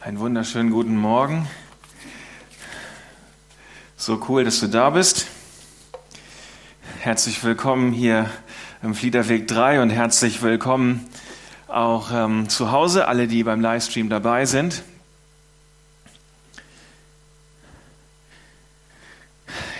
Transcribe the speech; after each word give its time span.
Einen 0.00 0.20
wunderschönen 0.20 0.70
guten 0.70 0.96
Morgen. 0.96 1.50
So 3.96 4.22
cool, 4.28 4.44
dass 4.44 4.60
du 4.60 4.68
da 4.68 4.90
bist. 4.90 5.26
Herzlich 7.00 7.42
willkommen 7.42 7.90
hier 7.92 8.30
im 8.80 8.94
Fliederweg 8.94 9.48
3 9.48 9.82
und 9.82 9.90
herzlich 9.90 10.40
willkommen 10.40 11.08
auch 11.66 12.12
ähm, 12.12 12.48
zu 12.48 12.70
Hause, 12.70 13.08
alle, 13.08 13.26
die 13.26 13.42
beim 13.42 13.60
Livestream 13.60 14.08
dabei 14.08 14.46
sind. 14.46 14.84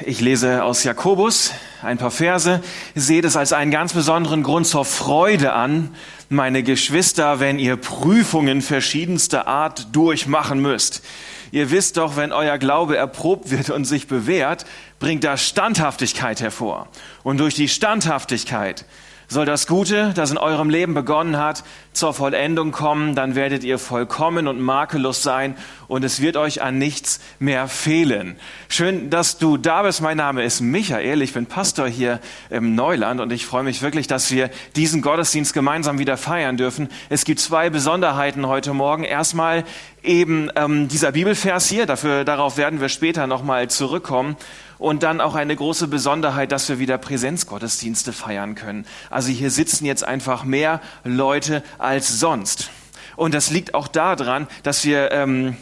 Ich 0.04 0.20
lese 0.20 0.64
aus 0.64 0.82
Jakobus 0.82 1.52
ein 1.82 1.98
paar 1.98 2.10
Verse, 2.10 2.60
seht 2.94 3.24
es 3.24 3.36
als 3.36 3.52
einen 3.52 3.70
ganz 3.70 3.92
besonderen 3.92 4.42
Grund 4.42 4.66
zur 4.66 4.84
Freude 4.84 5.52
an, 5.52 5.94
meine 6.28 6.62
Geschwister, 6.62 7.40
wenn 7.40 7.58
ihr 7.58 7.76
Prüfungen 7.76 8.62
verschiedenster 8.62 9.46
Art 9.46 9.94
durchmachen 9.94 10.60
müsst. 10.60 11.02
Ihr 11.50 11.70
wisst 11.70 11.96
doch, 11.96 12.16
wenn 12.16 12.32
euer 12.32 12.58
Glaube 12.58 12.96
erprobt 12.96 13.50
wird 13.50 13.70
und 13.70 13.84
sich 13.84 14.06
bewährt, 14.06 14.66
bringt 14.98 15.24
das 15.24 15.46
Standhaftigkeit 15.46 16.40
hervor. 16.40 16.88
Und 17.22 17.38
durch 17.38 17.54
die 17.54 17.68
Standhaftigkeit 17.68 18.84
soll 19.28 19.44
das 19.44 19.66
Gute, 19.66 20.12
das 20.14 20.30
in 20.30 20.38
eurem 20.38 20.70
Leben 20.70 20.94
begonnen 20.94 21.36
hat, 21.36 21.62
zur 21.92 22.14
Vollendung 22.14 22.72
kommen, 22.72 23.14
dann 23.14 23.34
werdet 23.34 23.62
ihr 23.62 23.78
vollkommen 23.78 24.48
und 24.48 24.58
makellos 24.58 25.22
sein 25.22 25.54
und 25.86 26.02
es 26.02 26.22
wird 26.22 26.38
euch 26.38 26.62
an 26.62 26.78
nichts 26.78 27.20
mehr 27.38 27.68
fehlen. 27.68 28.36
Schön, 28.70 29.10
dass 29.10 29.36
du 29.36 29.58
da 29.58 29.82
bist. 29.82 30.00
Mein 30.00 30.16
Name 30.16 30.44
ist 30.44 30.60
Michael. 30.60 31.20
Ich 31.20 31.34
bin 31.34 31.44
Pastor 31.44 31.88
hier 31.88 32.20
im 32.48 32.74
Neuland 32.74 33.20
und 33.20 33.30
ich 33.30 33.44
freue 33.44 33.64
mich 33.64 33.82
wirklich, 33.82 34.06
dass 34.06 34.30
wir 34.30 34.48
diesen 34.76 35.02
Gottesdienst 35.02 35.52
gemeinsam 35.52 35.98
wieder 35.98 36.16
feiern 36.16 36.56
dürfen. 36.56 36.88
Es 37.10 37.24
gibt 37.24 37.40
zwei 37.40 37.68
Besonderheiten 37.68 38.46
heute 38.46 38.72
Morgen. 38.72 39.04
Erstmal 39.04 39.64
eben 40.02 40.50
ähm, 40.56 40.88
dieser 40.88 41.12
Bibelvers 41.12 41.68
hier. 41.68 41.84
Dafür, 41.84 42.24
darauf 42.24 42.56
werden 42.56 42.80
wir 42.80 42.88
später 42.88 43.26
nochmal 43.26 43.68
zurückkommen. 43.68 44.36
Und 44.78 45.02
dann 45.02 45.20
auch 45.20 45.34
eine 45.34 45.56
große 45.56 45.88
Besonderheit, 45.88 46.52
dass 46.52 46.68
wir 46.68 46.78
wieder 46.78 46.98
Präsenzgottesdienste 46.98 48.12
feiern 48.12 48.54
können. 48.54 48.86
Also 49.10 49.30
hier 49.30 49.50
sitzen 49.50 49.84
jetzt 49.86 50.04
einfach 50.04 50.44
mehr 50.44 50.80
Leute 51.04 51.62
als 51.78 52.20
sonst. 52.20 52.70
Und 53.16 53.34
das 53.34 53.50
liegt 53.50 53.74
auch 53.74 53.88
daran, 53.88 54.46
dass 54.62 54.84
wir, 54.84 55.10
ähm, 55.10 55.56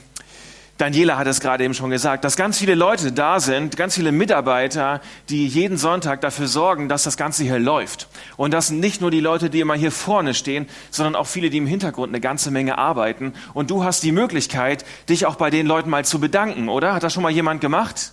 Daniela 0.77 1.17
hat 1.17 1.27
es 1.27 1.41
gerade 1.41 1.64
eben 1.64 1.73
schon 1.73 1.89
gesagt, 1.89 2.23
dass 2.23 2.36
ganz 2.36 2.58
viele 2.58 2.75
Leute 2.75 3.11
da 3.11 3.41
sind, 3.41 3.78
ganz 3.78 3.95
viele 3.95 4.12
Mitarbeiter, 4.12 5.00
die 5.30 5.47
jeden 5.47 5.78
Sonntag 5.78 6.20
dafür 6.20 6.48
sorgen, 6.48 6.91
dass 6.91 7.03
das 7.03 7.17
Ganze 7.17 7.45
hier 7.45 7.58
läuft. 7.58 8.08
Und 8.36 8.53
das 8.53 8.67
sind 8.67 8.80
nicht 8.80 9.01
nur 9.01 9.11
die 9.11 9.20
Leute, 9.20 9.48
die 9.48 9.61
immer 9.61 9.75
hier 9.75 9.91
vorne 9.91 10.34
stehen, 10.34 10.69
sondern 10.91 11.17
auch 11.17 11.27
viele, 11.27 11.48
die 11.48 11.56
im 11.56 11.67
Hintergrund 11.67 12.11
eine 12.11 12.20
ganze 12.20 12.51
Menge 12.51 12.77
arbeiten. 12.77 13.33
Und 13.55 13.70
du 13.70 13.84
hast 13.84 14.03
die 14.03 14.12
Möglichkeit, 14.12 14.84
dich 15.08 15.25
auch 15.25 15.36
bei 15.36 15.48
den 15.48 15.67
Leuten 15.67 15.89
mal 15.89 16.05
zu 16.05 16.20
bedanken, 16.20 16.69
oder? 16.69 16.92
Hat 16.92 17.03
das 17.03 17.14
schon 17.14 17.23
mal 17.23 17.33
jemand 17.33 17.62
gemacht? 17.62 18.12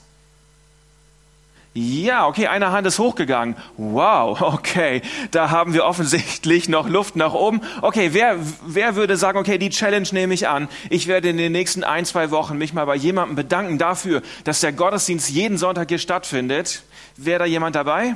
Ja, 1.75 2.27
okay, 2.27 2.45
eine 2.45 2.71
Hand 2.71 2.85
ist 2.85 2.99
hochgegangen. 2.99 3.55
Wow, 3.77 4.39
okay, 4.53 5.01
da 5.31 5.49
haben 5.49 5.73
wir 5.73 5.85
offensichtlich 5.85 6.69
noch 6.69 6.87
Luft 6.87 7.15
nach 7.15 7.33
oben. 7.33 7.61
Okay, 7.81 8.09
wer, 8.13 8.37
wer 8.63 8.95
würde 8.95 9.17
sagen, 9.17 9.39
okay, 9.39 9.57
die 9.57 9.71
Challenge 9.71 10.07
nehme 10.11 10.35
ich 10.35 10.47
an. 10.47 10.67
Ich 10.91 11.07
werde 11.07 11.29
in 11.29 11.37
den 11.37 11.51
nächsten 11.51 11.83
ein, 11.83 12.05
zwei 12.05 12.29
Wochen 12.29 12.59
mich 12.59 12.73
mal 12.73 12.85
bei 12.85 12.95
jemandem 12.95 13.35
bedanken 13.35 13.79
dafür, 13.79 14.21
dass 14.43 14.59
der 14.59 14.71
Gottesdienst 14.71 15.31
jeden 15.31 15.57
Sonntag 15.57 15.89
hier 15.89 15.97
stattfindet. 15.97 16.83
Wäre 17.17 17.39
da 17.39 17.45
jemand 17.45 17.75
dabei? 17.75 18.15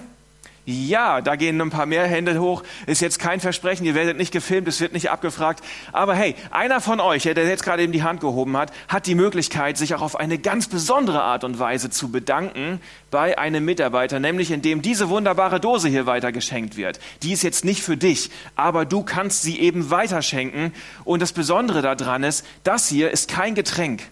Ja, 0.70 1.22
da 1.22 1.38
gehen 1.38 1.62
ein 1.62 1.70
paar 1.70 1.86
mehr 1.86 2.06
Hände 2.06 2.38
hoch. 2.42 2.62
Ist 2.88 3.00
jetzt 3.00 3.20
kein 3.20 3.40
Versprechen, 3.40 3.86
ihr 3.86 3.96
werdet 3.96 4.18
nicht 4.18 4.34
gefilmt, 4.34 4.68
es 4.68 4.82
wird 4.82 4.92
nicht 4.92 5.10
abgefragt. 5.10 5.64
Aber 5.94 6.14
hey, 6.14 6.36
einer 6.52 6.82
von 6.82 7.00
euch, 7.00 7.24
der 7.24 7.48
jetzt 7.48 7.64
gerade 7.64 7.84
eben 7.84 7.94
die 7.94 8.04
Hand 8.04 8.20
gehoben 8.20 8.58
hat, 8.58 8.74
hat 8.90 9.08
die 9.08 9.16
Möglichkeit, 9.16 9.78
sich 9.78 9.96
auch 9.96 10.02
auf 10.02 10.18
eine 10.18 10.38
ganz 10.38 10.68
besondere 10.68 11.22
Art 11.22 11.46
und 11.46 11.58
Weise 11.58 11.90
zu 11.90 12.12
bedanken 12.12 12.82
bei 13.12 13.38
einem 13.38 13.64
Mitarbeiter, 13.64 14.20
nämlich 14.20 14.52
indem 14.52 14.82
diese 14.82 15.08
wunderbare 15.08 15.62
Dose 15.62 15.88
hier 15.88 16.06
weitergeschenkt 16.06 16.76
wird. 16.76 17.00
Die 17.24 17.32
ist 17.32 17.44
jetzt 17.44 17.64
nicht 17.64 17.82
für 17.82 17.96
dich, 17.96 18.30
aber 18.58 18.84
du 18.84 19.04
kannst 19.04 19.44
sie 19.44 19.62
eben 19.62 19.90
weiterschenken. 19.90 20.74
Und 21.06 21.22
das 21.22 21.32
Besondere 21.32 21.82
daran 21.82 22.24
ist, 22.24 22.46
das 22.66 22.90
hier 22.90 23.12
ist 23.12 23.30
kein 23.30 23.56
Getränk. 23.56 24.04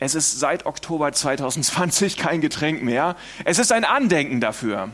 Es 0.00 0.14
ist 0.14 0.38
seit 0.38 0.64
Oktober 0.64 1.12
2020 1.12 2.16
kein 2.16 2.40
Getränk 2.40 2.82
mehr. 2.82 3.16
Es 3.44 3.58
ist 3.58 3.72
ein 3.72 3.84
Andenken 3.84 4.40
dafür. 4.40 4.90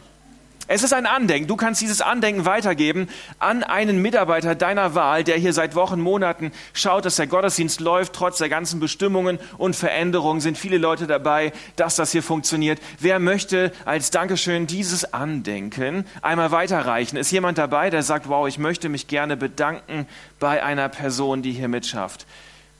Es 0.67 0.83
ist 0.83 0.95
ein 0.95 1.05
Andenken. 1.05 1.47
Du 1.47 1.57
kannst 1.57 1.83
dieses 1.83 2.01
Andenken 2.01 2.47
weitergeben 2.47 3.11
an 3.39 3.63
einen 3.63 4.01
Mitarbeiter 4.01 4.55
deiner 4.55 4.95
Wahl, 4.95 5.23
der 5.23 5.37
hier 5.37 5.53
seit 5.53 5.75
Wochen, 5.75 6.01
Monaten 6.01 6.53
schaut, 6.73 7.05
dass 7.05 7.17
der 7.17 7.27
Gottesdienst 7.27 7.81
läuft. 7.81 8.15
Trotz 8.15 8.39
der 8.39 8.49
ganzen 8.49 8.81
Bestimmungen 8.81 9.39
und 9.59 9.77
Veränderungen 9.77 10.41
sind 10.41 10.57
viele 10.57 10.79
Leute 10.79 11.07
dabei, 11.07 11.53
dass 11.77 11.97
das 11.97 12.13
hier 12.13 12.23
funktioniert. 12.23 12.81
Wer 12.99 13.19
möchte 13.19 13.73
als 13.85 14.11
Dankeschön 14.11 14.67
dieses 14.67 15.13
Andenken 15.13 16.07
einmal 16.23 16.51
weiterreichen? 16.51 17.19
Ist 17.19 17.31
jemand 17.31 17.59
dabei, 17.59 17.91
der 17.91 18.03
sagt, 18.03 18.31
wow, 18.31 18.49
ich 18.49 18.57
möchte 18.57 18.89
mich 18.89 19.07
gerne 19.07 19.37
bedanken 19.37 20.07
bei 20.41 20.63
einer 20.63 20.89
Person, 20.89 21.43
die 21.43 21.53
hier 21.53 21.69
mitschafft? 21.69 22.25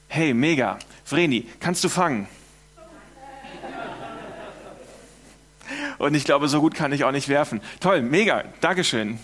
Hey, 0.07 0.33
mega. 0.33 0.79
Vreni, 1.03 1.47
kannst 1.59 1.83
du 1.83 1.89
fangen? 1.89 2.27
Und 5.97 6.13
ich 6.13 6.25
glaube, 6.25 6.47
so 6.47 6.61
gut 6.61 6.75
kann 6.75 6.91
ich 6.91 7.03
auch 7.03 7.11
nicht 7.11 7.29
werfen. 7.29 7.61
Toll, 7.79 8.01
mega, 8.01 8.43
Dankeschön. 8.61 9.19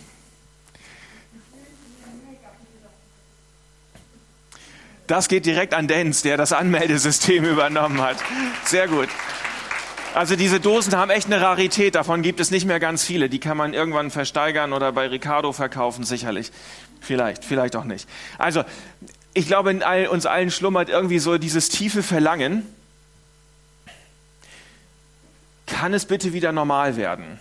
Das 5.08 5.28
geht 5.28 5.46
direkt 5.46 5.74
an 5.74 5.90
Denz, 5.90 6.22
der 6.22 6.38
das 6.38 6.54
Anmeldesystem 6.54 7.44
übernommen 7.52 8.02
hat. 8.02 8.18
Sehr 8.64 8.88
gut. 8.88 9.10
Also 10.14 10.36
diese 10.36 10.60
Dosen 10.60 10.96
haben 10.96 11.10
echt 11.10 11.28
eine 11.28 11.42
Rarität, 11.42 11.96
davon 11.96 12.22
gibt 12.22 12.40
es 12.40 12.52
nicht 12.52 12.66
mehr 12.66 12.80
ganz 12.80 13.04
viele. 13.04 13.30
Die 13.30 13.40
kann 13.40 13.58
man 13.58 13.74
irgendwann 13.74 14.12
versteigern 14.12 14.74
oder 14.74 14.92
bei 14.92 15.08
Ricardo 15.08 15.54
verkaufen, 15.54 16.04
sicherlich. 16.04 16.52
Vielleicht, 17.00 17.46
vielleicht 17.46 17.76
auch 17.76 17.86
nicht. 17.86 18.08
Also 18.38 18.64
ich 19.34 19.48
glaube, 19.48 19.72
in 19.72 19.84
all, 19.84 20.08
uns 20.08 20.26
allen 20.26 20.52
schlummert 20.52 20.90
irgendwie 20.90 21.20
so 21.20 21.38
dieses 21.38 21.70
tiefe 21.70 22.04
Verlangen. 22.04 22.66
Kann 25.66 25.94
es 25.94 26.06
bitte 26.06 26.34
wieder 26.34 26.52
normal 26.52 26.98
werden? 26.98 27.40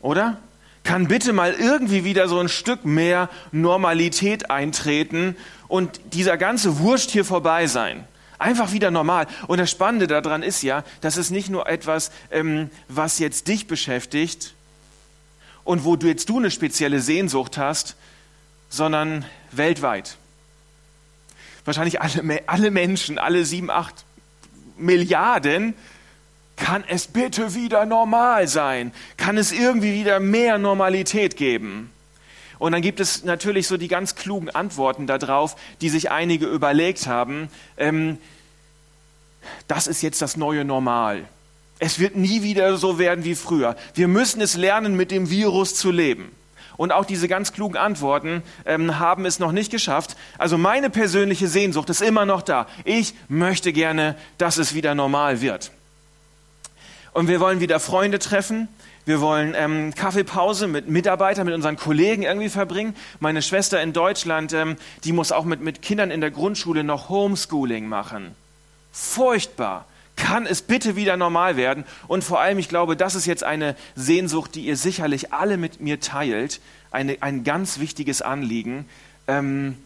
Oder? 0.00 0.38
Kann 0.84 1.08
bitte 1.08 1.32
mal 1.32 1.52
irgendwie 1.54 2.04
wieder 2.04 2.28
so 2.28 2.38
ein 2.38 2.48
Stück 2.48 2.84
mehr 2.84 3.30
Normalität 3.52 4.50
eintreten 4.50 5.36
und 5.66 5.98
dieser 6.12 6.36
ganze 6.36 6.78
Wurst 6.78 7.10
hier 7.10 7.24
vorbei 7.24 7.66
sein? 7.66 8.06
Einfach 8.38 8.72
wieder 8.72 8.90
normal. 8.90 9.26
Und 9.46 9.58
das 9.58 9.70
Spannende 9.70 10.06
daran 10.06 10.42
ist 10.42 10.62
ja, 10.62 10.84
dass 11.00 11.16
es 11.16 11.30
nicht 11.30 11.48
nur 11.48 11.68
etwas, 11.68 12.10
ähm, 12.30 12.70
was 12.88 13.18
jetzt 13.18 13.48
dich 13.48 13.66
beschäftigt 13.66 14.54
und 15.64 15.84
wo 15.84 15.96
du 15.96 16.06
jetzt 16.06 16.28
du 16.28 16.38
eine 16.38 16.50
spezielle 16.50 17.00
Sehnsucht 17.00 17.56
hast, 17.56 17.96
sondern 18.68 19.24
weltweit 19.50 20.16
wahrscheinlich 21.64 22.00
alle, 22.00 22.42
alle 22.46 22.70
Menschen, 22.70 23.18
alle 23.18 23.44
sieben, 23.44 23.70
acht 23.70 24.04
Milliarden, 24.76 25.74
kann 26.56 26.84
es 26.86 27.06
bitte 27.06 27.54
wieder 27.54 27.84
normal 27.84 28.48
sein? 28.48 28.92
Kann 29.16 29.36
es 29.38 29.52
irgendwie 29.52 29.92
wieder 29.92 30.20
mehr 30.20 30.58
Normalität 30.58 31.36
geben? 31.36 31.90
Und 32.58 32.72
dann 32.72 32.82
gibt 32.82 33.00
es 33.00 33.24
natürlich 33.24 33.66
so 33.66 33.76
die 33.76 33.88
ganz 33.88 34.14
klugen 34.14 34.50
Antworten 34.50 35.06
darauf, 35.06 35.56
die 35.80 35.88
sich 35.88 36.10
einige 36.10 36.46
überlegt 36.46 37.06
haben. 37.06 37.48
Ähm, 37.76 38.18
das 39.68 39.86
ist 39.86 40.02
jetzt 40.02 40.22
das 40.22 40.36
neue 40.36 40.64
Normal. 40.64 41.24
Es 41.78 41.98
wird 41.98 42.16
nie 42.16 42.42
wieder 42.42 42.76
so 42.76 42.98
werden 42.98 43.24
wie 43.24 43.34
früher. 43.34 43.76
Wir 43.94 44.08
müssen 44.08 44.40
es 44.40 44.56
lernen, 44.56 44.96
mit 44.96 45.10
dem 45.10 45.28
Virus 45.28 45.74
zu 45.74 45.90
leben. 45.90 46.30
Und 46.76 46.92
auch 46.92 47.04
diese 47.04 47.28
ganz 47.28 47.52
klugen 47.52 47.76
Antworten 47.76 48.42
ähm, 48.64 48.98
haben 48.98 49.26
es 49.26 49.38
noch 49.38 49.52
nicht 49.52 49.70
geschafft. 49.70 50.16
Also 50.38 50.58
meine 50.58 50.90
persönliche 50.90 51.48
Sehnsucht 51.48 51.90
ist 51.90 52.02
immer 52.02 52.26
noch 52.26 52.42
da. 52.42 52.66
Ich 52.84 53.14
möchte 53.28 53.72
gerne, 53.72 54.16
dass 54.38 54.58
es 54.58 54.74
wieder 54.74 54.94
normal 54.94 55.40
wird. 55.40 55.70
Und 57.12 57.28
wir 57.28 57.38
wollen 57.40 57.60
wieder 57.60 57.78
Freunde 57.78 58.18
treffen. 58.18 58.68
Wir 59.04 59.20
wollen 59.20 59.54
ähm, 59.56 59.94
Kaffeepause 59.94 60.66
mit 60.66 60.88
Mitarbeitern, 60.88 61.44
mit 61.44 61.54
unseren 61.54 61.76
Kollegen 61.76 62.22
irgendwie 62.22 62.48
verbringen. 62.48 62.96
Meine 63.20 63.42
Schwester 63.42 63.80
in 63.82 63.92
Deutschland, 63.92 64.52
ähm, 64.52 64.76
die 65.04 65.12
muss 65.12 65.30
auch 65.30 65.44
mit, 65.44 65.60
mit 65.60 65.82
Kindern 65.82 66.10
in 66.10 66.20
der 66.20 66.30
Grundschule 66.30 66.82
noch 66.82 67.10
Homeschooling 67.10 67.86
machen. 67.86 68.34
Furchtbar 68.92 69.86
kann 70.16 70.46
es 70.46 70.62
bitte 70.62 70.96
wieder 70.96 71.16
normal 71.16 71.56
werden? 71.56 71.84
Und 72.08 72.24
vor 72.24 72.40
allem, 72.40 72.58
ich 72.58 72.68
glaube, 72.68 72.96
das 72.96 73.14
ist 73.14 73.26
jetzt 73.26 73.44
eine 73.44 73.76
Sehnsucht, 73.94 74.54
die 74.54 74.66
ihr 74.66 74.76
sicherlich 74.76 75.32
alle 75.32 75.56
mit 75.56 75.80
mir 75.80 76.00
teilt, 76.00 76.60
eine, 76.90 77.18
ein 77.20 77.44
ganz 77.44 77.78
wichtiges 77.78 78.22
Anliegen, 78.22 78.86
ähm, 79.26 79.76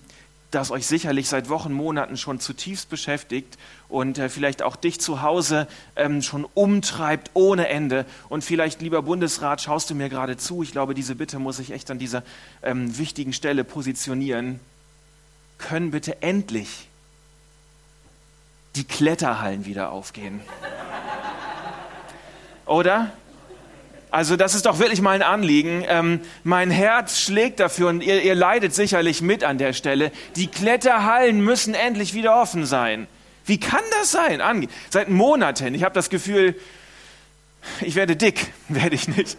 das 0.50 0.70
euch 0.70 0.86
sicherlich 0.86 1.28
seit 1.28 1.50
Wochen, 1.50 1.72
Monaten 1.72 2.16
schon 2.16 2.40
zutiefst 2.40 2.88
beschäftigt 2.88 3.58
und 3.88 4.18
äh, 4.18 4.28
vielleicht 4.28 4.62
auch 4.62 4.76
dich 4.76 5.00
zu 5.00 5.20
Hause 5.20 5.68
ähm, 5.94 6.22
schon 6.22 6.46
umtreibt 6.54 7.30
ohne 7.34 7.68
Ende. 7.68 8.06
Und 8.28 8.44
vielleicht, 8.44 8.80
lieber 8.80 9.02
Bundesrat, 9.02 9.60
schaust 9.60 9.90
du 9.90 9.94
mir 9.94 10.08
gerade 10.08 10.38
zu. 10.38 10.62
Ich 10.62 10.72
glaube, 10.72 10.94
diese 10.94 11.14
Bitte 11.14 11.38
muss 11.38 11.58
ich 11.58 11.70
echt 11.70 11.90
an 11.90 11.98
dieser 11.98 12.22
ähm, 12.62 12.96
wichtigen 12.96 13.34
Stelle 13.34 13.64
positionieren. 13.64 14.60
Können 15.58 15.90
bitte 15.90 16.22
endlich 16.22 16.87
die 18.78 18.84
Kletterhallen 18.84 19.66
wieder 19.66 19.90
aufgehen. 19.90 20.40
Oder? 22.64 23.10
Also 24.10 24.36
das 24.36 24.54
ist 24.54 24.66
doch 24.66 24.78
wirklich 24.78 25.02
mal 25.02 25.16
ein 25.16 25.22
Anliegen. 25.22 25.84
Ähm, 25.86 26.20
mein 26.44 26.70
Herz 26.70 27.18
schlägt 27.18 27.60
dafür 27.60 27.88
und 27.88 28.02
ihr, 28.02 28.22
ihr 28.22 28.34
leidet 28.34 28.74
sicherlich 28.74 29.20
mit 29.20 29.42
an 29.44 29.58
der 29.58 29.72
Stelle. 29.72 30.12
Die 30.36 30.46
Kletterhallen 30.46 31.42
müssen 31.42 31.74
endlich 31.74 32.14
wieder 32.14 32.40
offen 32.40 32.64
sein. 32.64 33.06
Wie 33.44 33.58
kann 33.58 33.82
das 33.98 34.12
sein? 34.12 34.40
Ange 34.40 34.68
Seit 34.90 35.08
Monaten. 35.08 35.74
Ich 35.74 35.82
habe 35.82 35.94
das 35.94 36.08
Gefühl, 36.08 36.54
ich 37.80 37.96
werde 37.96 38.14
dick, 38.14 38.52
werde 38.68 38.94
ich 38.94 39.08
nicht. 39.08 39.36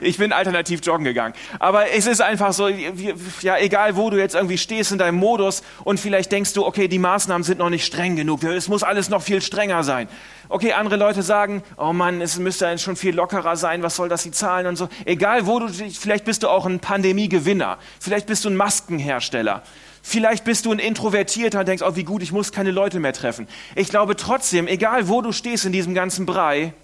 Ich 0.00 0.18
bin 0.18 0.32
alternativ 0.32 0.80
joggen 0.84 1.04
gegangen. 1.04 1.34
Aber 1.58 1.90
es 1.90 2.06
ist 2.06 2.20
einfach 2.20 2.52
so, 2.52 2.68
ja, 2.68 3.58
egal 3.58 3.96
wo 3.96 4.10
du 4.10 4.18
jetzt 4.18 4.34
irgendwie 4.34 4.58
stehst 4.58 4.92
in 4.92 4.98
deinem 4.98 5.18
Modus 5.18 5.62
und 5.84 6.00
vielleicht 6.00 6.32
denkst 6.32 6.52
du, 6.52 6.64
okay, 6.64 6.88
die 6.88 6.98
Maßnahmen 6.98 7.42
sind 7.42 7.58
noch 7.58 7.70
nicht 7.70 7.84
streng 7.84 8.16
genug. 8.16 8.42
Es 8.44 8.68
muss 8.68 8.82
alles 8.82 9.08
noch 9.08 9.22
viel 9.22 9.40
strenger 9.40 9.82
sein. 9.84 10.08
Okay, 10.48 10.72
andere 10.72 10.96
Leute 10.96 11.22
sagen, 11.22 11.62
oh 11.76 11.92
Mann, 11.92 12.20
es 12.20 12.38
müsste 12.38 12.76
schon 12.78 12.96
viel 12.96 13.14
lockerer 13.14 13.56
sein. 13.56 13.82
Was 13.82 13.96
soll 13.96 14.08
das, 14.08 14.22
die 14.22 14.30
Zahlen 14.30 14.66
und 14.66 14.76
so. 14.76 14.88
Egal 15.04 15.46
wo 15.46 15.58
du, 15.58 15.68
vielleicht 15.68 16.24
bist 16.24 16.42
du 16.42 16.48
auch 16.48 16.66
ein 16.66 16.80
Pandemiegewinner. 16.80 17.78
Vielleicht 17.98 18.26
bist 18.26 18.44
du 18.44 18.50
ein 18.50 18.56
Maskenhersteller. 18.56 19.62
Vielleicht 20.02 20.44
bist 20.44 20.66
du 20.66 20.72
ein 20.72 20.78
Introvertierter 20.78 21.60
und 21.60 21.68
denkst, 21.68 21.82
oh, 21.82 21.96
wie 21.96 22.04
gut, 22.04 22.22
ich 22.22 22.30
muss 22.30 22.52
keine 22.52 22.70
Leute 22.70 23.00
mehr 23.00 23.14
treffen. 23.14 23.48
Ich 23.74 23.88
glaube 23.88 24.16
trotzdem, 24.16 24.68
egal 24.68 25.08
wo 25.08 25.22
du 25.22 25.32
stehst 25.32 25.64
in 25.64 25.72
diesem 25.72 25.94
ganzen 25.94 26.26
Brei, 26.26 26.74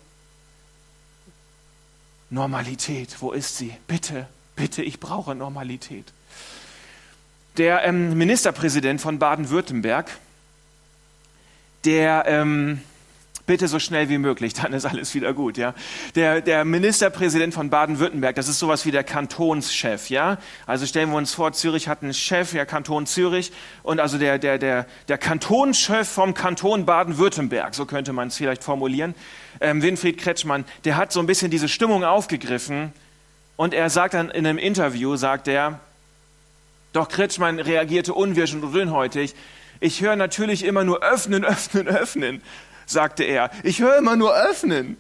Normalität, 2.31 3.17
wo 3.21 3.33
ist 3.33 3.59
sie? 3.59 3.73
Bitte, 3.89 4.29
bitte, 4.55 4.83
ich 4.83 5.01
brauche 5.01 5.35
Normalität. 5.35 6.07
Der 7.57 7.85
ähm, 7.85 8.17
Ministerpräsident 8.17 9.01
von 9.01 9.19
Baden-Württemberg, 9.19 10.11
der 11.85 12.25
ähm, 12.27 12.81
bitte 13.47 13.67
so 13.67 13.81
schnell 13.81 14.09
wie 14.09 14.19
möglich, 14.19 14.55
dann 14.63 14.73
ist 14.73 14.87
alles 14.87 15.13
wieder 15.13 15.35
gut, 15.35 15.59
ja. 15.59 15.75
Der, 16.15 16.41
der 16.41 16.65
Ministerpräsident 16.65 17.53
von 17.53 17.69
Baden-Württemberg, 17.69 18.37
das 18.37 18.47
ist 18.47 18.61
sowas 18.61 18.87
wie 18.87 18.93
der 18.93 19.03
Kantonschef, 19.03 20.09
ja. 20.09 20.39
Also 20.67 20.87
stellen 20.87 21.11
wir 21.11 21.17
uns 21.17 21.35
vor, 21.35 21.53
Zürich 21.53 21.89
hat 21.89 22.05
einen 22.05 22.15
Chef, 22.15 22.53
ja, 22.53 22.65
Kanton 22.65 23.07
Zürich, 23.07 23.51
und 23.83 23.99
also 23.99 24.19
der, 24.19 24.39
der, 24.39 24.59
der, 24.59 24.87
der 25.09 25.19
Kantonschef 25.19 26.09
vom 26.09 26.33
Kanton 26.33 26.87
Baden-Württemberg, 26.87 27.75
so 27.75 27.87
könnte 27.87 28.13
man 28.13 28.29
es 28.29 28.37
vielleicht 28.37 28.63
formulieren, 28.63 29.17
ähm, 29.61 29.83
Winfried 29.83 30.19
Kretschmann, 30.19 30.65
der 30.85 30.97
hat 30.97 31.13
so 31.13 31.21
ein 31.21 31.27
bisschen 31.27 31.51
diese 31.51 31.69
Stimmung 31.69 32.05
aufgegriffen, 32.05 32.93
und 33.61 33.75
er 33.75 33.91
sagt 33.91 34.15
dann 34.15 34.31
in 34.31 34.47
einem 34.47 34.57
Interview, 34.57 35.17
sagt 35.17 35.47
er, 35.47 35.81
doch 36.95 37.09
Kretschmann 37.09 37.61
reagierte 37.61 38.15
unwirsch 38.15 38.55
und 38.55 38.73
dünnhäutig, 38.73 39.35
ich 39.81 40.01
höre 40.01 40.17
natürlich 40.17 40.65
immer 40.65 40.83
nur 40.83 41.03
öffnen, 41.03 41.45
öffnen, 41.45 41.87
öffnen 41.87 42.43
sagte 42.87 43.23
er. 43.25 43.51
Ich 43.63 43.81
höre 43.81 43.99
immer 43.99 44.17
nur 44.17 44.35
öffnen. 44.35 44.97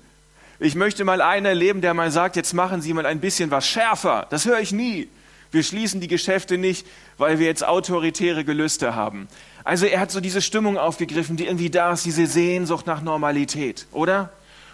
Ich 0.58 0.74
möchte 0.74 1.04
mal 1.04 1.22
einen 1.22 1.46
erleben, 1.46 1.80
der 1.80 1.94
mal 1.94 2.10
sagt, 2.10 2.36
jetzt 2.36 2.52
machen 2.52 2.82
Sie 2.82 2.92
mal 2.92 3.06
ein 3.06 3.20
bisschen 3.20 3.50
was 3.50 3.66
schärfer. 3.66 4.26
Das 4.28 4.44
höre 4.44 4.60
ich 4.60 4.72
nie. 4.72 5.08
Wir 5.50 5.62
schließen 5.62 6.00
die 6.00 6.06
Geschäfte 6.06 6.58
nicht, 6.58 6.86
weil 7.16 7.38
wir 7.38 7.46
jetzt 7.46 7.64
autoritäre 7.66 8.44
Gelüste 8.44 8.94
haben. 8.94 9.26
Also 9.64 9.86
er 9.86 10.00
hat 10.00 10.10
so 10.10 10.20
diese 10.20 10.42
Stimmung 10.42 10.76
aufgegriffen, 10.76 11.36
die 11.36 11.46
irgendwie 11.46 11.70
da 11.70 11.92
ist, 11.92 12.04
diese 12.04 12.26
Sehnsucht 12.26 12.86
nach 12.86 13.00
Normalität, 13.00 13.86
oder? 13.90 14.30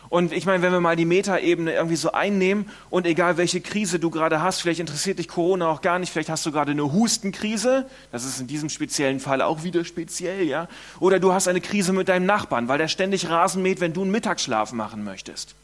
Und 0.09 0.33
ich 0.33 0.47
meine, 0.47 0.63
wenn 0.63 0.73
wir 0.73 0.81
mal 0.81 0.97
die 0.97 1.05
Metaebene 1.05 1.73
irgendwie 1.73 1.97
so 1.97 2.13
einnehmen 2.13 2.71
und 2.91 3.07
egal 3.07 3.37
welche 3.37 3.61
Krise 3.61 3.99
du 3.99 4.11
gerade 4.11 4.41
hast, 4.41 4.61
vielleicht 4.61 4.81
interessiert 4.81 5.19
dich 5.19 5.29
Corona 5.29 5.69
auch 5.69 5.81
gar 5.81 5.99
nicht, 5.99 6.13
vielleicht 6.13 6.31
hast 6.31 6.47
du 6.47 6.53
gerade 6.53 6.73
eine 6.73 6.93
Hustenkrise, 6.93 7.87
das 8.13 8.25
ist 8.25 8.41
in 8.41 8.47
diesem 8.47 8.69
speziellen 8.69 9.21
Fall 9.21 9.43
auch 9.43 9.65
wieder 9.65 9.85
speziell, 9.85 10.45
ja? 10.45 10.69
Oder 11.01 11.19
du 11.19 11.33
hast 11.33 11.49
eine 11.49 11.61
Krise 11.61 11.93
mit 11.93 12.09
deinem 12.09 12.27
Nachbarn, 12.27 12.69
weil 12.69 12.79
der 12.79 12.89
ständig 12.89 13.29
Rasen 13.29 13.63
mäht, 13.63 13.81
wenn 13.81 13.93
du 13.93 14.03
einen 14.03 14.11
Mittagsschlaf 14.11 14.73
machen 14.73 15.05
möchtest. 15.05 15.55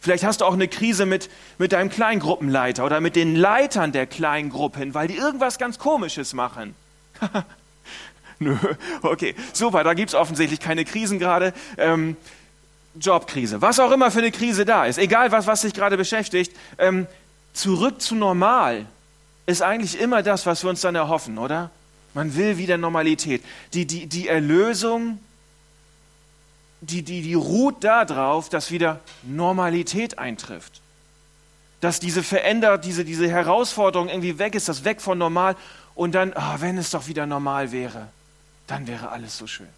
Vielleicht 0.00 0.24
hast 0.24 0.40
du 0.40 0.44
auch 0.44 0.54
eine 0.54 0.68
Krise 0.68 1.06
mit, 1.06 1.30
mit 1.58 1.72
deinem 1.72 1.88
Kleingruppenleiter 1.88 2.84
oder 2.84 3.00
mit 3.00 3.14
den 3.14 3.36
Leitern 3.36 3.92
der 3.92 4.06
Kleingruppen, 4.06 4.94
weil 4.94 5.06
die 5.06 5.16
irgendwas 5.16 5.58
ganz 5.58 5.78
Komisches 5.78 6.34
machen. 6.34 6.74
Nö, 8.40 8.56
okay, 9.02 9.36
super, 9.52 9.84
da 9.84 9.94
gibt's 9.94 10.16
offensichtlich 10.16 10.58
keine 10.58 10.84
Krisen 10.84 11.20
gerade. 11.20 11.52
Ähm, 11.78 12.16
Jobkrise, 12.94 13.62
was 13.62 13.80
auch 13.80 13.90
immer 13.90 14.10
für 14.10 14.18
eine 14.18 14.30
Krise 14.30 14.64
da 14.64 14.84
ist, 14.84 14.98
egal 14.98 15.32
was, 15.32 15.46
was 15.46 15.62
dich 15.62 15.72
gerade 15.72 15.96
beschäftigt, 15.96 16.54
ähm, 16.78 17.06
zurück 17.52 18.00
zu 18.02 18.14
normal 18.14 18.86
ist 19.46 19.62
eigentlich 19.62 19.98
immer 19.98 20.22
das, 20.22 20.46
was 20.46 20.62
wir 20.62 20.70
uns 20.70 20.80
dann 20.82 20.94
erhoffen, 20.94 21.38
oder? 21.38 21.70
Man 22.14 22.36
will 22.36 22.58
wieder 22.58 22.76
Normalität. 22.76 23.42
Die, 23.72 23.86
die, 23.86 24.06
die 24.06 24.28
Erlösung, 24.28 25.18
die, 26.80 27.02
die, 27.02 27.22
die 27.22 27.34
ruht 27.34 27.82
darauf, 27.84 28.48
dass 28.48 28.70
wieder 28.70 29.00
Normalität 29.22 30.18
eintrifft. 30.18 30.80
Dass 31.80 32.00
diese 32.00 32.22
verändert, 32.22 32.84
diese, 32.84 33.04
diese 33.04 33.28
Herausforderung 33.28 34.08
irgendwie 34.08 34.38
weg 34.38 34.54
ist, 34.54 34.68
das 34.68 34.84
weg 34.84 35.00
von 35.00 35.18
normal 35.18 35.56
und 35.94 36.14
dann, 36.14 36.32
oh, 36.34 36.54
wenn 36.58 36.78
es 36.78 36.90
doch 36.90 37.06
wieder 37.06 37.26
normal 37.26 37.72
wäre, 37.72 38.08
dann 38.66 38.86
wäre 38.86 39.10
alles 39.10 39.36
so 39.38 39.46
schön. 39.46 39.68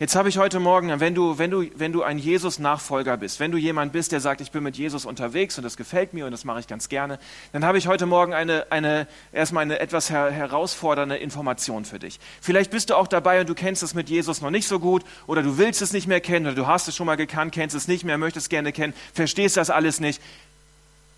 Jetzt 0.00 0.16
habe 0.16 0.28
ich 0.28 0.38
heute 0.38 0.58
Morgen, 0.58 0.98
wenn 0.98 1.14
du, 1.14 1.38
wenn 1.38 1.52
du, 1.52 1.70
wenn 1.76 1.92
du 1.92 2.02
ein 2.02 2.18
Jesus-Nachfolger 2.18 3.16
bist, 3.16 3.38
wenn 3.38 3.52
du 3.52 3.58
jemand 3.58 3.92
bist, 3.92 4.10
der 4.10 4.18
sagt, 4.18 4.40
ich 4.40 4.50
bin 4.50 4.64
mit 4.64 4.76
Jesus 4.76 5.06
unterwegs 5.06 5.56
und 5.56 5.62
das 5.62 5.76
gefällt 5.76 6.14
mir 6.14 6.26
und 6.26 6.32
das 6.32 6.44
mache 6.44 6.58
ich 6.58 6.66
ganz 6.66 6.88
gerne, 6.88 7.20
dann 7.52 7.64
habe 7.64 7.78
ich 7.78 7.86
heute 7.86 8.04
Morgen 8.04 8.34
eine, 8.34 8.66
eine, 8.70 9.06
erstmal 9.30 9.62
eine 9.62 9.78
etwas 9.78 10.10
her 10.10 10.32
herausfordernde 10.32 11.16
Information 11.18 11.84
für 11.84 12.00
dich. 12.00 12.18
Vielleicht 12.40 12.72
bist 12.72 12.90
du 12.90 12.96
auch 12.96 13.06
dabei 13.06 13.40
und 13.40 13.48
du 13.48 13.54
kennst 13.54 13.84
es 13.84 13.94
mit 13.94 14.10
Jesus 14.10 14.40
noch 14.40 14.50
nicht 14.50 14.66
so 14.66 14.80
gut 14.80 15.04
oder 15.28 15.44
du 15.44 15.58
willst 15.58 15.80
es 15.80 15.92
nicht 15.92 16.08
mehr 16.08 16.20
kennen 16.20 16.46
oder 16.46 16.56
du 16.56 16.66
hast 16.66 16.88
es 16.88 16.96
schon 16.96 17.06
mal 17.06 17.16
gekannt, 17.16 17.54
kennst 17.54 17.76
es 17.76 17.86
nicht 17.86 18.02
mehr, 18.02 18.18
möchtest 18.18 18.50
gerne 18.50 18.72
kennen, 18.72 18.94
verstehst 19.12 19.56
das 19.56 19.70
alles 19.70 20.00
nicht 20.00 20.20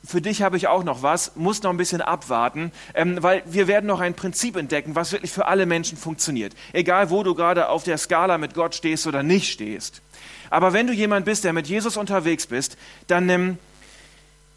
für 0.07 0.21
dich 0.21 0.43
habe 0.43 0.57
ich 0.57 0.69
auch 0.69 0.85
noch 0.85 1.03
was, 1.03 1.35
muss 1.35 1.63
noch 1.63 1.71
ein 1.71 1.77
bisschen 1.77 2.01
abwarten, 2.01 2.71
ähm, 2.95 3.23
weil 3.23 3.43
wir 3.45 3.67
werden 3.67 3.87
noch 3.87 4.01
ein 4.01 4.15
Prinzip 4.15 4.57
entdecken, 4.57 4.95
was 4.95 5.13
wirklich 5.13 5.33
für 5.33 5.47
alle 5.47 5.67
Menschen 5.67 5.99
funktioniert. 5.99 6.55
Egal, 6.73 7.11
wo 7.11 7.23
du 7.25 7.35
gerade 7.35 7.69
auf 7.69 7.83
der 7.83 7.99
Skala 7.99 8.39
mit 8.39 8.55
Gott 8.55 8.75
stehst 8.75 9.07
oder 9.07 9.23
nicht 9.23 9.53
stehst. 9.53 10.01
Aber 10.49 10.73
wenn 10.73 10.87
du 10.87 10.93
jemand 10.93 11.25
bist, 11.25 11.43
der 11.43 11.53
mit 11.53 11.67
Jesus 11.67 11.97
unterwegs 11.97 12.47
bist, 12.47 12.77
dann, 13.09 13.29
ähm, 13.29 13.59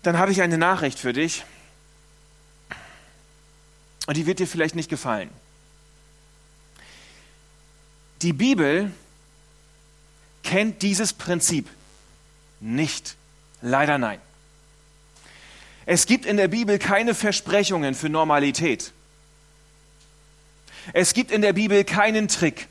dann 0.03 0.19
habe 0.19 0.31
ich 0.31 0.41
eine 0.41 0.57
Nachricht 0.57 0.99
für 0.99 1.13
dich. 1.13 1.43
Und 4.05 4.17
die 4.17 4.27
wird 4.27 4.39
dir 4.39 4.47
vielleicht 4.47 4.75
nicht 4.75 4.89
gefallen. 4.89 5.29
Die 8.21 8.33
Bibel 8.33 8.91
kennt 10.43 10.81
dieses 10.83 11.13
Prinzip 11.13 11.67
nicht. 12.59 13.15
Leider 13.61 13.97
nein. 13.97 14.19
Es 15.91 16.05
gibt 16.05 16.27
in 16.27 16.37
der 16.37 16.47
Bibel 16.47 16.77
keine 16.77 17.15
Versprechungen 17.15 17.95
für 17.95 18.09
Normalität. 18.09 18.91
Es 20.93 21.15
gibt 21.15 21.31
in 21.31 21.41
der 21.41 21.53
Bibel 21.53 21.83
keinen 21.83 22.27
Trick, 22.27 22.67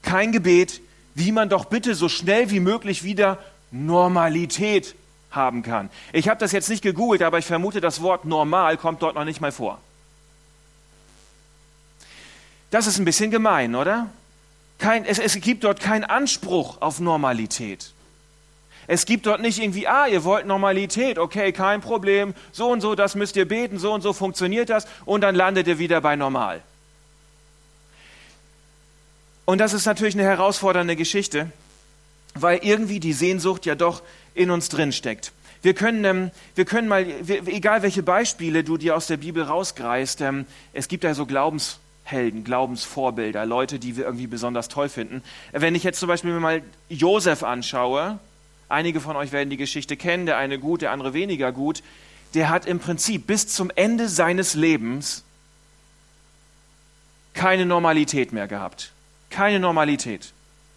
kein 0.00 0.32
Gebet, 0.32 0.80
wie 1.14 1.30
man 1.30 1.50
doch 1.50 1.66
bitte 1.66 1.94
so 1.94 2.08
schnell 2.08 2.50
wie 2.50 2.60
möglich 2.60 3.04
wieder 3.04 3.38
Normalität 3.70 4.94
haben 5.30 5.62
kann. 5.62 5.90
Ich 6.14 6.30
habe 6.30 6.40
das 6.40 6.52
jetzt 6.52 6.70
nicht 6.70 6.80
gegoogelt, 6.80 7.20
aber 7.20 7.38
ich 7.38 7.44
vermute, 7.44 7.82
das 7.82 8.00
Wort 8.00 8.24
normal 8.24 8.78
kommt 8.78 9.02
dort 9.02 9.14
noch 9.14 9.26
nicht 9.26 9.42
mal 9.42 9.52
vor. 9.52 9.78
Das 12.70 12.86
ist 12.86 12.98
ein 12.98 13.04
bisschen 13.04 13.30
gemein, 13.30 13.74
oder? 13.74 14.08
Kein, 14.78 15.04
es, 15.04 15.18
es 15.18 15.38
gibt 15.38 15.64
dort 15.64 15.80
keinen 15.80 16.04
Anspruch 16.04 16.80
auf 16.80 16.98
Normalität. 16.98 17.92
Es 18.86 19.06
gibt 19.06 19.26
dort 19.26 19.40
nicht 19.40 19.58
irgendwie, 19.58 19.88
ah, 19.88 20.06
ihr 20.06 20.24
wollt 20.24 20.46
Normalität, 20.46 21.18
okay, 21.18 21.52
kein 21.52 21.80
Problem, 21.80 22.34
so 22.52 22.68
und 22.70 22.80
so, 22.80 22.94
das 22.94 23.14
müsst 23.14 23.36
ihr 23.36 23.46
beten, 23.46 23.78
so 23.78 23.92
und 23.92 24.02
so 24.02 24.12
funktioniert 24.12 24.70
das 24.70 24.86
und 25.04 25.22
dann 25.22 25.34
landet 25.34 25.66
ihr 25.66 25.78
wieder 25.78 26.00
bei 26.00 26.16
normal. 26.16 26.62
Und 29.44 29.58
das 29.58 29.72
ist 29.72 29.84
natürlich 29.84 30.14
eine 30.14 30.24
herausfordernde 30.24 30.96
Geschichte, 30.96 31.50
weil 32.34 32.60
irgendwie 32.62 33.00
die 33.00 33.12
Sehnsucht 33.12 33.66
ja 33.66 33.74
doch 33.74 34.02
in 34.34 34.50
uns 34.50 34.68
drin 34.68 34.92
steckt. 34.92 35.32
Wir 35.62 35.74
können, 35.74 36.04
ähm, 36.04 36.30
wir 36.54 36.64
können 36.64 36.88
mal, 36.88 37.06
egal 37.46 37.82
welche 37.82 38.02
Beispiele 38.02 38.64
du 38.64 38.76
dir 38.76 38.96
aus 38.96 39.06
der 39.06 39.16
Bibel 39.16 39.42
rausgreifst, 39.42 40.20
ähm, 40.20 40.46
es 40.74 40.88
gibt 40.88 41.04
ja 41.04 41.14
so 41.14 41.24
Glaubenshelden, 41.24 42.44
Glaubensvorbilder, 42.44 43.46
Leute, 43.46 43.78
die 43.78 43.96
wir 43.96 44.04
irgendwie 44.04 44.26
besonders 44.26 44.68
toll 44.68 44.88
finden. 44.90 45.22
Wenn 45.52 45.74
ich 45.74 45.82
jetzt 45.82 46.00
zum 46.00 46.08
Beispiel 46.08 46.38
mal 46.38 46.62
Josef 46.90 47.42
anschaue, 47.42 48.18
Einige 48.74 49.00
von 49.00 49.14
euch 49.14 49.30
werden 49.30 49.50
die 49.50 49.56
Geschichte 49.56 49.96
kennen, 49.96 50.26
der 50.26 50.36
eine 50.36 50.58
gut, 50.58 50.82
der 50.82 50.90
andere 50.90 51.14
weniger 51.14 51.52
gut. 51.52 51.84
Der 52.34 52.48
hat 52.48 52.66
im 52.66 52.80
Prinzip 52.80 53.24
bis 53.24 53.46
zum 53.46 53.70
Ende 53.72 54.08
seines 54.08 54.54
Lebens 54.54 55.22
keine 57.34 57.66
Normalität 57.66 58.32
mehr 58.32 58.48
gehabt. 58.48 58.90
Keine 59.30 59.60
Normalität. 59.60 60.32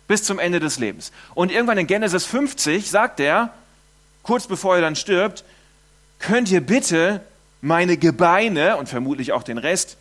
Bis 0.07 0.23
zum 0.23 0.37
Ende 0.37 0.59
des 0.59 0.77
Lebens. 0.77 1.11
Und 1.33 1.51
irgendwann 1.51 1.79
in 1.79 1.87
Genesis 1.87 2.23
50 2.25 2.87
sagt 2.87 3.19
er, 3.19 3.51
kurz 4.21 4.45
bevor 4.45 4.75
er 4.75 4.81
dann 4.81 4.95
stirbt, 4.95 5.43
könnt 6.19 6.51
ihr 6.51 6.61
bitte 6.61 7.21
meine 7.61 7.97
Gebeine 7.97 8.77
und 8.77 8.89
vermutlich 8.89 9.31
auch 9.31 9.41
den 9.41 9.57
Rest 9.57 9.97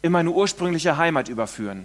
in 0.00 0.12
meine 0.12 0.30
ursprüngliche 0.30 0.96
Heimat 0.96 1.28
überführen. 1.28 1.84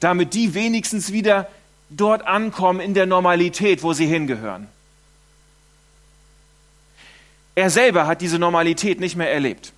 damit 0.00 0.34
die 0.34 0.54
wenigstens 0.54 1.12
wieder 1.12 1.48
dort 1.96 2.26
ankommen 2.26 2.80
in 2.80 2.94
der 2.94 3.06
Normalität, 3.06 3.82
wo 3.82 3.92
sie 3.92 4.06
hingehören. 4.06 4.68
Er 7.54 7.70
selber 7.70 8.06
hat 8.06 8.20
diese 8.20 8.38
Normalität 8.38 9.00
nicht 9.00 9.16
mehr 9.16 9.32
erlebt. 9.32 9.72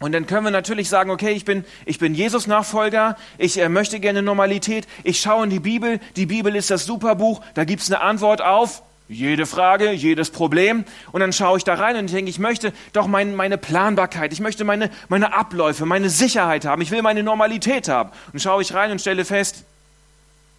Und 0.00 0.12
dann 0.12 0.26
können 0.26 0.44
wir 0.44 0.50
natürlich 0.50 0.88
sagen, 0.88 1.10
okay, 1.10 1.32
ich 1.32 1.44
bin, 1.44 1.64
ich 1.86 1.98
bin 1.98 2.14
Jesus-Nachfolger, 2.14 3.16
ich 3.38 3.58
äh, 3.58 3.68
möchte 3.68 4.00
gerne 4.00 4.22
Normalität, 4.22 4.86
ich 5.02 5.20
schaue 5.20 5.44
in 5.44 5.50
die 5.50 5.60
Bibel, 5.60 6.00
die 6.16 6.26
Bibel 6.26 6.54
ist 6.56 6.70
das 6.70 6.84
Superbuch, 6.84 7.40
da 7.54 7.64
gibt's 7.64 7.90
eine 7.90 8.00
Antwort 8.00 8.42
auf 8.42 8.82
jede 9.08 9.46
Frage, 9.46 9.92
jedes 9.92 10.30
Problem. 10.30 10.84
Und 11.12 11.20
dann 11.20 11.32
schaue 11.32 11.58
ich 11.58 11.64
da 11.64 11.74
rein 11.74 11.96
und 11.96 12.12
denke, 12.12 12.30
ich 12.30 12.38
möchte 12.38 12.72
doch 12.92 13.06
mein, 13.06 13.34
meine 13.34 13.58
Planbarkeit, 13.58 14.32
ich 14.32 14.40
möchte 14.40 14.64
meine, 14.64 14.90
meine 15.08 15.34
Abläufe, 15.34 15.86
meine 15.86 16.10
Sicherheit 16.10 16.64
haben, 16.64 16.82
ich 16.82 16.90
will 16.90 17.02
meine 17.02 17.22
Normalität 17.22 17.88
haben. 17.88 18.10
Und 18.32 18.40
schaue 18.40 18.62
ich 18.62 18.74
rein 18.74 18.90
und 18.90 19.00
stelle 19.00 19.24
fest, 19.24 19.64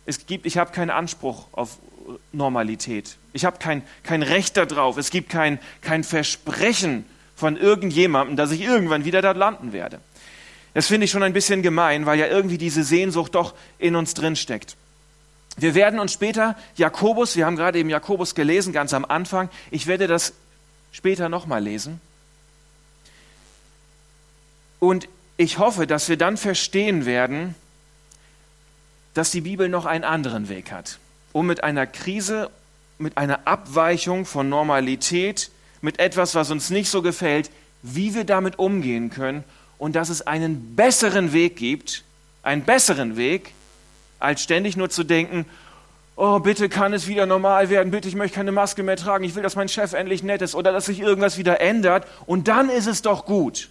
es 0.05 0.25
gibt, 0.25 0.45
ich 0.45 0.57
habe 0.57 0.71
keinen 0.71 0.91
Anspruch 0.91 1.47
auf 1.51 1.77
Normalität. 2.31 3.17
Ich 3.33 3.45
habe 3.45 3.57
kein, 3.57 3.83
kein 4.03 4.21
Recht 4.23 4.57
darauf. 4.57 4.97
Es 4.97 5.09
gibt 5.09 5.29
kein, 5.29 5.59
kein 5.81 6.03
Versprechen 6.03 7.05
von 7.35 7.57
irgendjemandem, 7.57 8.35
dass 8.35 8.51
ich 8.51 8.61
irgendwann 8.61 9.05
wieder 9.05 9.21
dort 9.21 9.37
landen 9.37 9.73
werde. 9.73 9.99
Das 10.73 10.87
finde 10.87 11.05
ich 11.05 11.11
schon 11.11 11.23
ein 11.23 11.33
bisschen 11.33 11.61
gemein, 11.61 12.05
weil 12.05 12.19
ja 12.19 12.27
irgendwie 12.27 12.57
diese 12.57 12.83
Sehnsucht 12.83 13.35
doch 13.35 13.53
in 13.79 13.95
uns 13.95 14.13
drin 14.13 14.35
steckt. 14.35 14.75
Wir 15.57 15.73
werden 15.73 15.99
uns 15.99 16.11
später 16.11 16.55
Jakobus, 16.75 17.35
wir 17.37 17.45
haben 17.45 17.55
gerade 17.55 17.79
eben 17.79 17.89
Jakobus 17.89 18.35
gelesen, 18.35 18.73
ganz 18.73 18.93
am 18.93 19.05
Anfang, 19.05 19.49
ich 19.71 19.87
werde 19.87 20.07
das 20.07 20.33
später 20.91 21.29
nochmal 21.29 21.63
lesen. 21.63 22.01
Und 24.79 25.07
ich 25.37 25.57
hoffe, 25.57 25.87
dass 25.87 26.09
wir 26.09 26.17
dann 26.17 26.35
verstehen 26.35 27.05
werden, 27.05 27.55
dass 29.15 29.31
die 29.31 29.41
Bibel 29.41 29.69
noch 29.69 29.85
einen 29.85 30.03
anderen 30.03 30.49
Weg 30.49 30.71
hat, 30.71 30.99
um 31.31 31.47
mit 31.47 31.63
einer 31.63 31.87
Krise, 31.87 32.51
mit 32.99 33.17
einer 33.17 33.47
Abweichung 33.47 34.25
von 34.25 34.47
Normalität, 34.49 35.49
mit 35.81 35.99
etwas, 35.99 36.35
was 36.35 36.51
uns 36.51 36.69
nicht 36.69 36.89
so 36.89 37.01
gefällt, 37.01 37.49
wie 37.81 38.13
wir 38.13 38.25
damit 38.25 38.59
umgehen 38.59 39.09
können 39.09 39.43
und 39.77 39.95
dass 39.95 40.09
es 40.09 40.21
einen 40.27 40.75
besseren 40.75 41.31
Weg 41.31 41.55
gibt, 41.55 42.03
einen 42.43 42.63
besseren 42.63 43.15
Weg, 43.15 43.53
als 44.19 44.41
ständig 44.41 44.75
nur 44.75 44.89
zu 44.89 45.03
denken, 45.05 45.45
oh, 46.17 46.39
bitte 46.39 46.67
kann 46.67 46.93
es 46.93 47.07
wieder 47.07 47.25
normal 47.25 47.69
werden, 47.69 47.91
bitte, 47.91 48.09
ich 48.09 48.15
möchte 48.15 48.35
keine 48.35 48.51
Maske 48.51 48.83
mehr 48.83 48.97
tragen, 48.97 49.23
ich 49.23 49.35
will, 49.35 49.43
dass 49.43 49.55
mein 49.55 49.69
Chef 49.69 49.93
endlich 49.93 50.23
nett 50.23 50.41
ist 50.41 50.55
oder 50.55 50.73
dass 50.73 50.85
sich 50.85 50.99
irgendwas 50.99 51.37
wieder 51.37 51.61
ändert 51.61 52.05
und 52.25 52.49
dann 52.49 52.69
ist 52.69 52.87
es 52.87 53.01
doch 53.01 53.25
gut. 53.25 53.69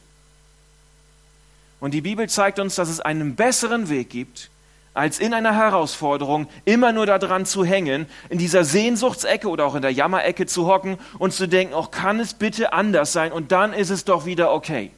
Und 1.81 1.93
die 1.93 2.01
Bibel 2.01 2.31
zeigt 2.31 2.59
uns, 2.59 2.77
dass 2.77 2.89
es 2.89 3.01
einen 3.01 3.35
besseren 3.35 3.91
Weg 3.91 4.09
gibt, 4.09 4.49
als 4.95 5.19
in 5.19 5.35
einer 5.35 5.55
Herausforderung 5.55 6.49
immer 6.65 6.93
nur 6.93 7.05
daran 7.05 7.47
zu 7.47 7.65
hängen, 7.65 8.07
in 8.29 8.39
dieser 8.39 8.65
Sehnsuchtsecke 8.65 9.49
oder 9.49 9.67
auch 9.67 9.75
in 9.75 9.83
der 9.83 9.93
Jammerecke 9.93 10.47
zu 10.47 10.67
hocken 10.67 10.99
und 11.19 11.35
zu 11.35 11.49
denken, 11.49 11.75
auch 11.75 11.91
kann 11.91 12.21
es 12.21 12.35
bitte 12.35 12.73
anders 12.73 13.13
sein 13.13 13.33
und 13.33 13.51
dann 13.53 13.73
ist 13.73 13.91
es 13.91 14.05
doch 14.05 14.25
wieder 14.25 14.53
okay. 14.53 14.93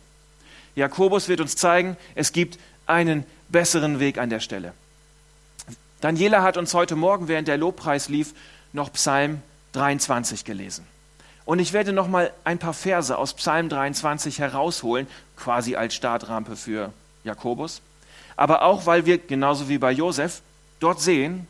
Jakobus 0.75 1.29
wird 1.29 1.41
uns 1.41 1.57
zeigen, 1.57 1.97
es 2.15 2.33
gibt 2.33 2.59
einen 2.87 3.25
besseren 3.49 3.99
Weg 3.99 4.19
an 4.19 4.29
der 4.29 4.41
Stelle. 4.41 4.73
Daniela 6.03 6.43
hat 6.43 6.59
uns 6.59 6.75
heute 6.75 6.95
Morgen, 6.95 7.27
während 7.27 7.49
der 7.49 7.57
Lobpreis 7.57 8.11
lief, 8.11 8.35
noch 8.75 8.93
Psalm 8.93 9.41
23 9.73 10.45
gelesen. 10.45 10.87
Und 11.47 11.59
ich 11.59 11.73
werde 11.73 11.93
noch 11.95 12.09
mal 12.09 12.33
ein 12.45 12.59
paar 12.59 12.75
Verse 12.75 13.17
aus 13.17 13.33
Psalm 13.33 13.71
23 13.71 14.41
herausholen, 14.41 15.07
quasi 15.37 15.77
als 15.77 15.95
Startrampe 15.95 16.57
für 16.57 16.93
Jakobus 17.25 17.81
aber 18.37 18.63
auch, 18.63 18.87
weil 18.87 19.07
wir, 19.07 19.19
genauso 19.19 19.69
wie 19.69 19.79
bei 19.79 19.91
Josef, 19.91 20.43
dort 20.79 21.01
sehen, 21.01 21.47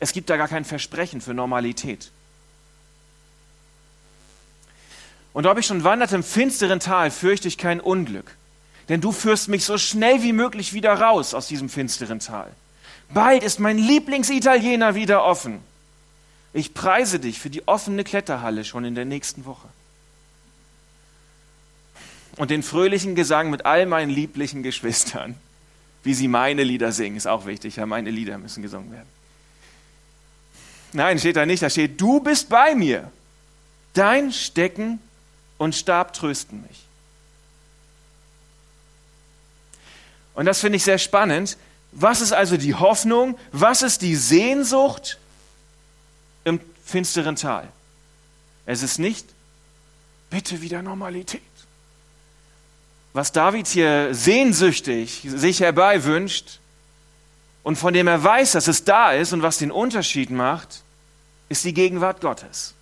es 0.00 0.12
gibt 0.12 0.30
da 0.30 0.36
gar 0.36 0.48
kein 0.48 0.64
Versprechen 0.64 1.20
für 1.20 1.34
Normalität. 1.34 2.10
Und 5.32 5.46
ob 5.46 5.58
ich 5.58 5.66
schon 5.66 5.84
wandert 5.84 6.12
im 6.12 6.22
finsteren 6.22 6.80
Tal, 6.80 7.10
fürchte 7.10 7.48
ich 7.48 7.58
kein 7.58 7.80
Unglück. 7.80 8.36
Denn 8.88 9.00
du 9.00 9.12
führst 9.12 9.48
mich 9.48 9.64
so 9.64 9.76
schnell 9.76 10.22
wie 10.22 10.32
möglich 10.32 10.72
wieder 10.72 10.94
raus 10.94 11.34
aus 11.34 11.48
diesem 11.48 11.68
finsteren 11.68 12.20
Tal. 12.20 12.50
Bald 13.12 13.42
ist 13.42 13.60
mein 13.60 13.78
Lieblingsitaliener 13.78 14.94
wieder 14.94 15.24
offen. 15.24 15.60
Ich 16.52 16.72
preise 16.72 17.20
dich 17.20 17.38
für 17.38 17.50
die 17.50 17.68
offene 17.68 18.02
Kletterhalle 18.02 18.64
schon 18.64 18.84
in 18.84 18.94
der 18.94 19.04
nächsten 19.04 19.44
Woche. 19.44 19.68
Und 22.36 22.50
den 22.50 22.62
fröhlichen 22.62 23.14
Gesang 23.14 23.50
mit 23.50 23.66
all 23.66 23.84
meinen 23.86 24.10
lieblichen 24.10 24.62
Geschwistern 24.62 25.36
wie 26.06 26.14
sie 26.14 26.28
meine 26.28 26.62
Lieder 26.62 26.92
singen, 26.92 27.16
ist 27.16 27.26
auch 27.26 27.46
wichtig. 27.46 27.74
Ja, 27.76 27.84
meine 27.84 28.10
Lieder 28.10 28.38
müssen 28.38 28.62
gesungen 28.62 28.92
werden. 28.92 29.08
Nein, 30.92 31.18
steht 31.18 31.34
da 31.34 31.44
nicht. 31.44 31.64
Da 31.64 31.68
steht, 31.68 32.00
du 32.00 32.20
bist 32.20 32.48
bei 32.48 32.76
mir. 32.76 33.10
Dein 33.92 34.32
Stecken 34.32 35.00
und 35.58 35.74
Stab 35.74 36.12
trösten 36.14 36.62
mich. 36.62 36.84
Und 40.34 40.46
das 40.46 40.60
finde 40.60 40.76
ich 40.76 40.84
sehr 40.84 40.98
spannend. 40.98 41.58
Was 41.90 42.20
ist 42.20 42.32
also 42.32 42.56
die 42.56 42.74
Hoffnung? 42.74 43.36
Was 43.50 43.82
ist 43.82 44.00
die 44.00 44.14
Sehnsucht 44.14 45.18
im 46.44 46.60
finsteren 46.84 47.34
Tal? 47.34 47.66
Es 48.64 48.84
ist 48.84 48.98
nicht, 49.00 49.26
bitte 50.30 50.62
wieder 50.62 50.82
Normalität 50.82 51.42
was 53.16 53.32
David 53.32 53.66
hier 53.66 54.14
sehnsüchtig 54.14 55.26
sich 55.26 55.60
herbeiwünscht 55.60 56.60
und 57.62 57.76
von 57.76 57.94
dem 57.94 58.08
er 58.08 58.22
weiß, 58.22 58.52
dass 58.52 58.68
es 58.68 58.84
da 58.84 59.12
ist 59.12 59.32
und 59.32 59.42
was 59.42 59.56
den 59.56 59.72
Unterschied 59.72 60.30
macht, 60.30 60.82
ist 61.48 61.64
die 61.64 61.72
Gegenwart 61.72 62.20
Gottes. 62.20 62.74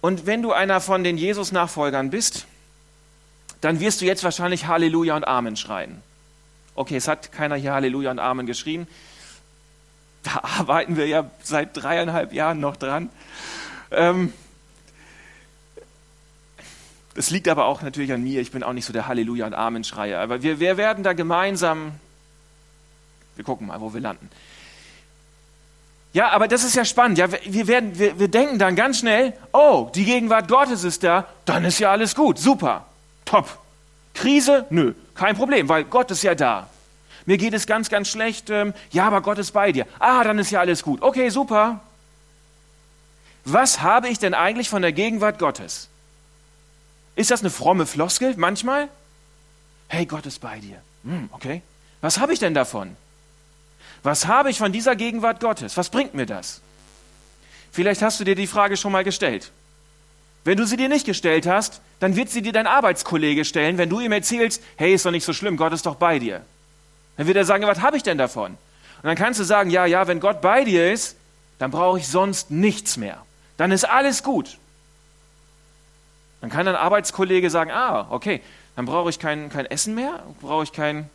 Und 0.00 0.24
wenn 0.24 0.40
du 0.40 0.52
einer 0.52 0.80
von 0.80 1.02
den 1.02 1.18
Jesus-Nachfolgern 1.18 2.10
bist, 2.10 2.46
dann 3.60 3.80
wirst 3.80 4.00
du 4.00 4.04
jetzt 4.04 4.22
wahrscheinlich 4.22 4.68
Halleluja 4.68 5.16
und 5.16 5.26
Amen 5.26 5.56
schreien. 5.56 6.02
Okay, 6.76 6.96
es 6.96 7.08
hat 7.08 7.32
keiner 7.32 7.56
hier 7.56 7.72
Halleluja 7.72 8.12
und 8.12 8.20
Amen 8.20 8.46
geschrien. 8.46 8.86
Da 10.22 10.40
arbeiten 10.58 10.96
wir 10.96 11.08
ja 11.08 11.28
seit 11.42 11.76
dreieinhalb 11.76 12.32
Jahren 12.32 12.60
noch 12.60 12.76
dran. 12.76 13.10
Ähm, 13.90 14.32
das 17.14 17.30
liegt 17.30 17.48
aber 17.48 17.66
auch 17.66 17.82
natürlich 17.82 18.12
an 18.12 18.22
mir. 18.22 18.40
Ich 18.40 18.52
bin 18.52 18.62
auch 18.62 18.72
nicht 18.72 18.84
so 18.84 18.92
der 18.92 19.06
Halleluja 19.06 19.46
und 19.46 19.54
Amen-Schreier. 19.54 20.20
Aber 20.20 20.42
wir, 20.42 20.60
wir 20.60 20.76
werden 20.76 21.02
da 21.02 21.12
gemeinsam, 21.12 21.92
wir 23.36 23.44
gucken 23.44 23.66
mal, 23.66 23.80
wo 23.80 23.92
wir 23.92 24.00
landen. 24.00 24.30
Ja, 26.12 26.30
aber 26.30 26.48
das 26.48 26.64
ist 26.64 26.74
ja 26.74 26.84
spannend. 26.84 27.18
Ja, 27.18 27.28
wir, 27.30 27.66
werden, 27.66 27.98
wir, 27.98 28.18
wir 28.18 28.28
denken 28.28 28.58
dann 28.58 28.74
ganz 28.74 28.98
schnell, 28.98 29.32
oh, 29.52 29.90
die 29.94 30.04
Gegenwart 30.04 30.48
Gottes 30.48 30.82
ist 30.84 31.04
da, 31.04 31.26
dann 31.44 31.64
ist 31.64 31.78
ja 31.78 31.90
alles 31.90 32.14
gut, 32.14 32.38
super, 32.38 32.86
top. 33.24 33.58
Krise? 34.14 34.66
Nö, 34.70 34.94
kein 35.14 35.36
Problem, 35.36 35.68
weil 35.68 35.84
Gott 35.84 36.10
ist 36.10 36.22
ja 36.22 36.34
da. 36.34 36.68
Mir 37.26 37.38
geht 37.38 37.54
es 37.54 37.66
ganz, 37.66 37.88
ganz 37.90 38.08
schlecht. 38.08 38.50
Ähm, 38.50 38.74
ja, 38.90 39.06
aber 39.06 39.20
Gott 39.20 39.38
ist 39.38 39.52
bei 39.52 39.70
dir. 39.72 39.86
Ah, 39.98 40.24
dann 40.24 40.38
ist 40.38 40.50
ja 40.50 40.60
alles 40.60 40.82
gut. 40.82 41.02
Okay, 41.02 41.28
super. 41.28 41.80
Was 43.44 43.82
habe 43.82 44.08
ich 44.08 44.18
denn 44.18 44.34
eigentlich 44.34 44.68
von 44.68 44.82
der 44.82 44.92
Gegenwart 44.92 45.38
Gottes? 45.38 45.89
Ist 47.16 47.30
das 47.30 47.40
eine 47.40 47.50
fromme 47.50 47.86
Floskel 47.86 48.34
manchmal? 48.36 48.88
Hey, 49.88 50.06
Gott 50.06 50.26
ist 50.26 50.40
bei 50.40 50.58
dir. 50.60 50.80
Hm, 51.04 51.28
okay. 51.32 51.62
Was 52.00 52.18
habe 52.18 52.32
ich 52.32 52.38
denn 52.38 52.54
davon? 52.54 52.96
Was 54.02 54.26
habe 54.26 54.50
ich 54.50 54.58
von 54.58 54.72
dieser 54.72 54.96
Gegenwart 54.96 55.40
Gottes? 55.40 55.76
Was 55.76 55.90
bringt 55.90 56.14
mir 56.14 56.26
das? 56.26 56.60
Vielleicht 57.72 58.02
hast 58.02 58.18
du 58.20 58.24
dir 58.24 58.34
die 58.34 58.46
Frage 58.46 58.76
schon 58.76 58.92
mal 58.92 59.04
gestellt. 59.04 59.50
Wenn 60.44 60.56
du 60.56 60.66
sie 60.66 60.76
dir 60.76 60.88
nicht 60.88 61.04
gestellt 61.04 61.46
hast, 61.46 61.80
dann 61.98 62.16
wird 62.16 62.30
sie 62.30 62.40
dir 62.40 62.52
dein 62.52 62.66
Arbeitskollege 62.66 63.44
stellen, 63.44 63.76
wenn 63.76 63.90
du 63.90 64.00
ihm 64.00 64.12
erzählst, 64.12 64.62
hey, 64.76 64.94
ist 64.94 65.04
doch 65.04 65.10
nicht 65.10 65.24
so 65.24 65.34
schlimm, 65.34 65.56
Gott 65.56 65.72
ist 65.72 65.84
doch 65.84 65.96
bei 65.96 66.18
dir. 66.18 66.42
Dann 67.16 67.26
wird 67.26 67.36
er 67.36 67.44
sagen, 67.44 67.66
was 67.66 67.80
habe 67.80 67.98
ich 67.98 68.02
denn 68.02 68.16
davon? 68.16 68.52
Und 68.52 69.06
dann 69.06 69.16
kannst 69.16 69.38
du 69.38 69.44
sagen, 69.44 69.70
ja, 69.70 69.84
ja, 69.84 70.06
wenn 70.06 70.20
Gott 70.20 70.40
bei 70.40 70.64
dir 70.64 70.90
ist, 70.92 71.16
dann 71.58 71.70
brauche 71.70 71.98
ich 71.98 72.08
sonst 72.08 72.50
nichts 72.50 72.96
mehr. 72.96 73.24
Dann 73.58 73.70
ist 73.70 73.84
alles 73.84 74.22
gut. 74.22 74.56
Dann 76.40 76.50
kann 76.50 76.66
ein 76.66 76.76
Arbeitskollege 76.76 77.50
sagen, 77.50 77.70
ah, 77.70 78.06
okay, 78.10 78.40
dann 78.76 78.86
brauche 78.86 79.10
ich 79.10 79.18
kein, 79.18 79.50
kein 79.50 79.66
Essen 79.66 79.94
mehr, 79.94 80.22
brauche 80.40 80.64
ich 80.64 80.72
kein, 80.72 81.10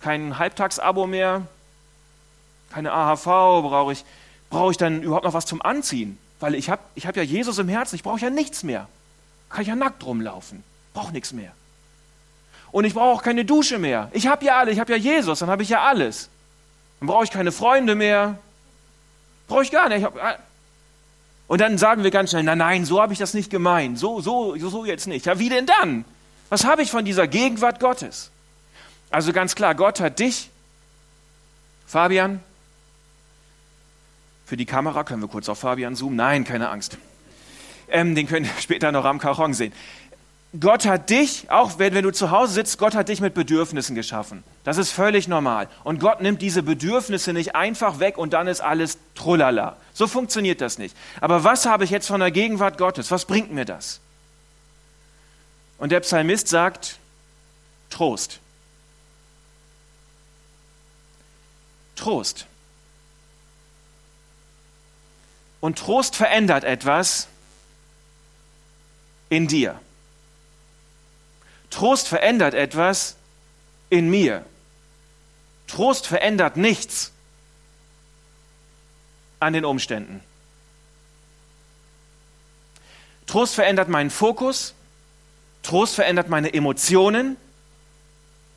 kein 0.00 0.38
Halbtagsabo 0.38 1.06
mehr, 1.06 1.42
keine 2.70 2.92
AHV, 2.92 3.24
brauche 3.24 3.92
ich, 3.92 4.04
brauche 4.50 4.70
ich 4.70 4.76
dann 4.76 5.02
überhaupt 5.02 5.24
noch 5.24 5.34
was 5.34 5.46
zum 5.46 5.60
Anziehen? 5.62 6.18
Weil 6.40 6.54
ich 6.54 6.70
habe 6.70 6.82
ich 6.94 7.06
hab 7.06 7.16
ja 7.16 7.22
Jesus 7.22 7.58
im 7.58 7.68
Herzen, 7.68 7.96
ich 7.96 8.02
brauche 8.02 8.20
ja 8.20 8.30
nichts 8.30 8.62
mehr. 8.62 8.86
Kann 9.48 9.62
ich 9.62 9.68
ja 9.68 9.74
nackt 9.74 10.04
rumlaufen, 10.04 10.62
brauche 10.94 11.12
nichts 11.12 11.32
mehr. 11.32 11.52
Und 12.70 12.84
ich 12.84 12.94
brauche 12.94 13.18
auch 13.18 13.22
keine 13.22 13.44
Dusche 13.44 13.78
mehr. 13.78 14.10
Ich 14.12 14.26
habe 14.26 14.44
ja 14.44 14.58
alles, 14.58 14.74
ich 14.74 14.80
habe 14.80 14.92
ja 14.92 14.98
Jesus, 14.98 15.38
dann 15.38 15.50
habe 15.50 15.62
ich 15.62 15.70
ja 15.70 15.82
alles. 15.82 16.28
Dann 17.00 17.08
brauche 17.08 17.24
ich 17.24 17.30
keine 17.30 17.50
Freunde 17.50 17.94
mehr. 17.94 18.38
Brauche 19.48 19.62
ich 19.62 19.70
gar 19.70 19.88
nicht. 19.88 19.98
Ich 19.98 20.04
hab, 20.04 20.38
und 21.48 21.60
dann 21.60 21.78
sagen 21.78 22.04
wir 22.04 22.10
ganz 22.10 22.30
schnell, 22.30 22.44
nein, 22.44 22.58
nein, 22.58 22.84
so 22.84 23.02
habe 23.02 23.12
ich 23.12 23.18
das 23.18 23.34
nicht 23.34 23.50
gemeint, 23.50 23.98
so, 23.98 24.20
so, 24.20 24.54
so 24.56 24.84
jetzt 24.84 25.06
nicht. 25.08 25.26
Ja, 25.26 25.38
wie 25.38 25.48
denn 25.48 25.66
dann? 25.66 26.04
Was 26.50 26.64
habe 26.64 26.82
ich 26.82 26.90
von 26.90 27.04
dieser 27.04 27.26
Gegenwart 27.26 27.80
Gottes? 27.80 28.30
Also 29.10 29.32
ganz 29.32 29.54
klar, 29.54 29.74
Gott 29.74 30.00
hat 30.00 30.18
dich, 30.18 30.50
Fabian, 31.86 32.40
für 34.44 34.56
die 34.56 34.66
Kamera 34.66 35.04
können 35.04 35.22
wir 35.22 35.28
kurz 35.28 35.48
auf 35.48 35.58
Fabian 35.58 35.94
zoomen. 35.94 36.16
Nein, 36.16 36.44
keine 36.44 36.68
Angst. 36.68 36.96
Ähm, 37.88 38.14
den 38.14 38.26
könnt 38.26 38.46
ihr 38.46 38.52
später 38.60 38.92
noch 38.92 39.04
am 39.04 39.18
Cajon 39.18 39.54
sehen. 39.54 39.72
Gott 40.58 40.86
hat 40.86 41.10
dich, 41.10 41.50
auch 41.50 41.78
wenn, 41.78 41.94
wenn 41.94 42.04
du 42.04 42.10
zu 42.10 42.30
Hause 42.30 42.54
sitzt, 42.54 42.78
Gott 42.78 42.94
hat 42.94 43.10
dich 43.10 43.20
mit 43.20 43.34
Bedürfnissen 43.34 43.94
geschaffen. 43.94 44.42
Das 44.64 44.78
ist 44.78 44.90
völlig 44.90 45.28
normal. 45.28 45.68
Und 45.84 46.00
Gott 46.00 46.22
nimmt 46.22 46.40
diese 46.40 46.62
Bedürfnisse 46.62 47.34
nicht 47.34 47.54
einfach 47.54 47.98
weg 47.98 48.16
und 48.16 48.32
dann 48.32 48.48
ist 48.48 48.62
alles 48.62 48.96
trullala. 49.14 49.76
So 49.92 50.06
funktioniert 50.06 50.62
das 50.62 50.78
nicht. 50.78 50.96
Aber 51.20 51.44
was 51.44 51.66
habe 51.66 51.84
ich 51.84 51.90
jetzt 51.90 52.06
von 52.06 52.20
der 52.20 52.30
Gegenwart 52.30 52.78
Gottes? 52.78 53.10
Was 53.10 53.26
bringt 53.26 53.52
mir 53.52 53.66
das? 53.66 54.00
Und 55.76 55.92
der 55.92 56.00
Psalmist 56.00 56.48
sagt, 56.48 56.98
Trost. 57.90 58.40
Trost. 61.94 62.46
Und 65.60 65.78
Trost 65.78 66.16
verändert 66.16 66.64
etwas 66.64 67.28
in 69.28 69.46
dir. 69.46 69.78
Trost 71.70 72.08
verändert 72.08 72.54
etwas 72.54 73.16
in 73.90 74.08
mir. 74.10 74.44
Trost 75.66 76.06
verändert 76.06 76.56
nichts 76.56 77.12
an 79.40 79.52
den 79.52 79.64
Umständen. 79.64 80.20
Trost 83.26 83.54
verändert 83.54 83.88
meinen 83.88 84.10
Fokus. 84.10 84.74
Trost 85.62 85.94
verändert 85.94 86.28
meine 86.28 86.52
Emotionen. 86.52 87.36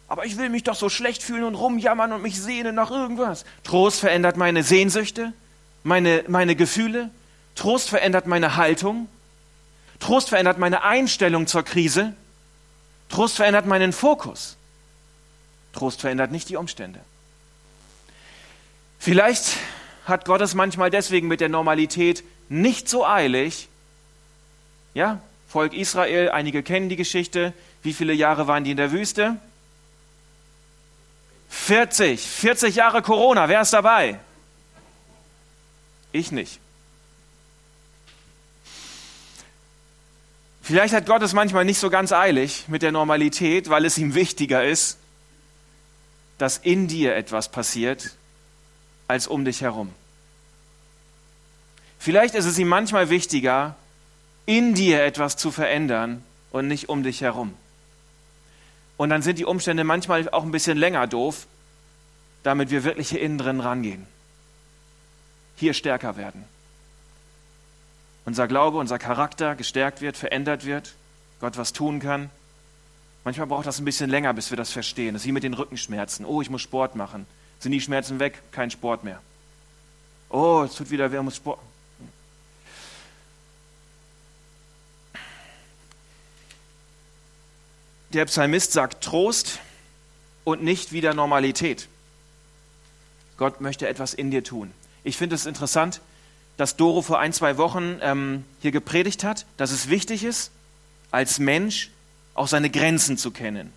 Aber 0.07 0.25
ich 0.25 0.37
will 0.37 0.49
mich 0.49 0.63
doch 0.63 0.75
so 0.75 0.89
schlecht 0.89 1.23
fühlen 1.23 1.43
und 1.43 1.55
rumjammern 1.55 2.13
und 2.13 2.21
mich 2.21 2.41
sehnen 2.41 2.75
nach 2.75 2.91
irgendwas. 2.91 3.45
Trost 3.63 3.99
verändert 3.99 4.37
meine 4.37 4.63
Sehnsüchte, 4.63 5.33
meine, 5.83 6.23
meine 6.27 6.55
Gefühle. 6.55 7.09
Trost 7.55 7.89
verändert 7.89 8.27
meine 8.27 8.55
Haltung. 8.55 9.07
Trost 9.99 10.29
verändert 10.29 10.57
meine 10.57 10.83
Einstellung 10.83 11.47
zur 11.47 11.63
Krise. 11.63 12.13
Trost 13.11 13.35
verändert 13.35 13.65
meinen 13.65 13.93
Fokus. 13.93 14.57
Trost 15.73 16.01
verändert 16.01 16.31
nicht 16.31 16.49
die 16.49 16.55
Umstände. 16.55 16.99
Vielleicht 18.99 19.57
hat 20.05 20.25
Gott 20.25 20.41
es 20.41 20.53
manchmal 20.53 20.89
deswegen 20.89 21.27
mit 21.27 21.41
der 21.41 21.49
Normalität 21.49 22.23
nicht 22.49 22.89
so 22.89 23.05
eilig. 23.05 23.67
Ja, 24.93 25.21
Volk 25.47 25.73
Israel, 25.73 26.29
einige 26.29 26.63
kennen 26.63 26.89
die 26.89 26.95
Geschichte. 26.95 27.53
Wie 27.83 27.93
viele 27.93 28.13
Jahre 28.13 28.47
waren 28.47 28.63
die 28.63 28.71
in 28.71 28.77
der 28.77 28.91
Wüste? 28.91 29.37
40. 31.49 32.21
40 32.21 32.75
Jahre 32.75 33.01
Corona. 33.01 33.49
Wer 33.49 33.61
ist 33.61 33.73
dabei? 33.73 34.19
Ich 36.13 36.31
nicht. 36.31 36.59
Vielleicht 40.71 40.93
hat 40.93 41.05
Gott 41.05 41.21
es 41.21 41.33
manchmal 41.33 41.65
nicht 41.65 41.79
so 41.79 41.89
ganz 41.89 42.13
eilig 42.13 42.63
mit 42.69 42.81
der 42.81 42.93
Normalität, 42.93 43.69
weil 43.69 43.83
es 43.83 43.97
ihm 43.97 44.15
wichtiger 44.15 44.63
ist, 44.63 44.97
dass 46.37 46.57
in 46.57 46.87
dir 46.87 47.13
etwas 47.13 47.51
passiert, 47.51 48.15
als 49.09 49.27
um 49.27 49.43
dich 49.43 49.59
herum. 49.59 49.89
Vielleicht 51.99 52.35
ist 52.35 52.45
es 52.45 52.57
ihm 52.57 52.69
manchmal 52.69 53.09
wichtiger, 53.09 53.75
in 54.45 54.73
dir 54.73 55.03
etwas 55.03 55.35
zu 55.35 55.51
verändern 55.51 56.23
und 56.53 56.69
nicht 56.69 56.87
um 56.87 57.03
dich 57.03 57.19
herum. 57.19 57.53
Und 58.95 59.09
dann 59.09 59.23
sind 59.23 59.39
die 59.39 59.45
Umstände 59.45 59.83
manchmal 59.83 60.29
auch 60.29 60.43
ein 60.43 60.51
bisschen 60.51 60.77
länger 60.77 61.05
doof, 61.05 61.47
damit 62.43 62.69
wir 62.69 62.85
wirklich 62.85 63.09
hier 63.09 63.19
innen 63.19 63.37
drin 63.37 63.59
rangehen. 63.59 64.07
Hier 65.57 65.73
stärker 65.73 66.15
werden 66.15 66.45
unser 68.25 68.47
Glaube, 68.47 68.77
unser 68.77 68.99
Charakter 68.99 69.55
gestärkt 69.55 70.01
wird, 70.01 70.17
verändert 70.17 70.65
wird, 70.65 70.93
Gott 71.39 71.57
was 71.57 71.73
tun 71.73 71.99
kann. 71.99 72.29
Manchmal 73.23 73.47
braucht 73.47 73.67
das 73.67 73.79
ein 73.79 73.85
bisschen 73.85 74.09
länger, 74.09 74.33
bis 74.33 74.49
wir 74.49 74.57
das 74.57 74.71
verstehen. 74.71 75.13
Das 75.13 75.23
ist 75.23 75.27
wie 75.27 75.31
mit 75.31 75.43
den 75.43 75.53
Rückenschmerzen. 75.53 76.25
Oh, 76.25 76.41
ich 76.41 76.49
muss 76.49 76.61
Sport 76.61 76.95
machen. 76.95 77.27
Sind 77.59 77.71
die 77.71 77.81
Schmerzen 77.81 78.19
weg? 78.19 78.41
Kein 78.51 78.71
Sport 78.71 79.03
mehr. 79.03 79.19
Oh, 80.29 80.63
es 80.65 80.75
tut 80.75 80.89
wieder 80.89 81.11
weh, 81.11 81.19
muss 81.19 81.35
Sport. 81.35 81.59
Der 88.13 88.25
Psalmist 88.25 88.73
sagt 88.73 89.03
Trost 89.03 89.59
und 90.43 90.63
nicht 90.63 90.91
wieder 90.91 91.13
Normalität. 91.13 91.87
Gott 93.37 93.61
möchte 93.61 93.87
etwas 93.87 94.13
in 94.13 94.31
dir 94.31 94.43
tun. 94.43 94.71
Ich 95.03 95.15
finde 95.15 95.35
es 95.35 95.45
interessant, 95.45 96.01
dass 96.61 96.75
Doro 96.75 97.01
vor 97.01 97.17
ein, 97.17 97.33
zwei 97.33 97.57
Wochen 97.57 97.97
ähm, 98.03 98.45
hier 98.61 98.69
gepredigt 98.69 99.23
hat, 99.23 99.47
dass 99.57 99.71
es 99.71 99.89
wichtig 99.89 100.23
ist, 100.23 100.51
als 101.09 101.39
Mensch 101.39 101.89
auch 102.35 102.47
seine 102.47 102.69
Grenzen 102.69 103.17
zu 103.17 103.31
kennen. 103.31 103.73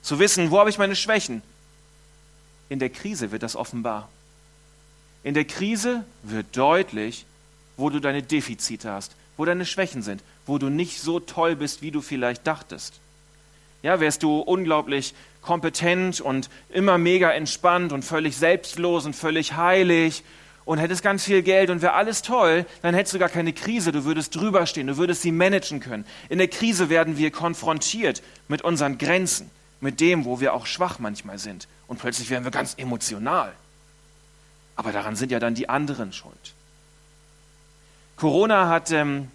Zu 0.00 0.20
wissen, 0.20 0.52
wo 0.52 0.60
habe 0.60 0.70
ich 0.70 0.78
meine 0.78 0.94
Schwächen? 0.94 1.42
In 2.68 2.78
der 2.78 2.88
Krise 2.88 3.32
wird 3.32 3.42
das 3.42 3.56
offenbar. 3.56 4.08
In 5.24 5.34
der 5.34 5.44
Krise 5.44 6.04
wird 6.22 6.56
deutlich, 6.56 7.26
wo 7.76 7.90
du 7.90 7.98
deine 7.98 8.22
Defizite 8.22 8.88
hast, 8.88 9.16
wo 9.36 9.44
deine 9.44 9.66
Schwächen 9.66 10.02
sind, 10.02 10.22
wo 10.46 10.56
du 10.56 10.68
nicht 10.68 11.00
so 11.00 11.18
toll 11.18 11.56
bist, 11.56 11.82
wie 11.82 11.90
du 11.90 12.00
vielleicht 12.00 12.46
dachtest. 12.46 13.00
Ja, 13.82 13.98
wärst 13.98 14.22
du 14.22 14.38
unglaublich 14.38 15.14
kompetent 15.42 16.20
und 16.20 16.48
immer 16.68 16.96
mega 16.96 17.32
entspannt 17.32 17.90
und 17.90 18.04
völlig 18.04 18.36
selbstlos 18.36 19.04
und 19.04 19.16
völlig 19.16 19.54
heilig 19.54 20.22
und 20.64 20.78
hättest 20.78 21.02
ganz 21.02 21.24
viel 21.24 21.42
Geld 21.42 21.70
und 21.70 21.82
wäre 21.82 21.94
alles 21.94 22.22
toll, 22.22 22.66
dann 22.82 22.94
hättest 22.94 23.14
du 23.14 23.18
gar 23.18 23.28
keine 23.28 23.52
Krise, 23.52 23.92
du 23.92 24.04
würdest 24.04 24.34
drüber 24.34 24.66
stehen, 24.66 24.86
du 24.86 24.96
würdest 24.96 25.22
sie 25.22 25.32
managen 25.32 25.80
können. 25.80 26.04
In 26.28 26.38
der 26.38 26.48
Krise 26.48 26.90
werden 26.90 27.18
wir 27.18 27.30
konfrontiert 27.30 28.22
mit 28.48 28.62
unseren 28.62 28.98
Grenzen, 28.98 29.50
mit 29.80 30.00
dem, 30.00 30.24
wo 30.24 30.40
wir 30.40 30.54
auch 30.54 30.66
schwach 30.66 30.98
manchmal 30.98 31.38
sind. 31.38 31.66
Und 31.86 31.98
plötzlich 31.98 32.30
werden 32.30 32.44
wir 32.44 32.50
ganz 32.50 32.74
emotional. 32.76 33.52
Aber 34.76 34.92
daran 34.92 35.16
sind 35.16 35.32
ja 35.32 35.40
dann 35.40 35.54
die 35.54 35.68
anderen 35.68 36.12
schuld. 36.12 36.54
Corona 38.16 38.68
hat, 38.68 38.92
ähm, 38.92 39.28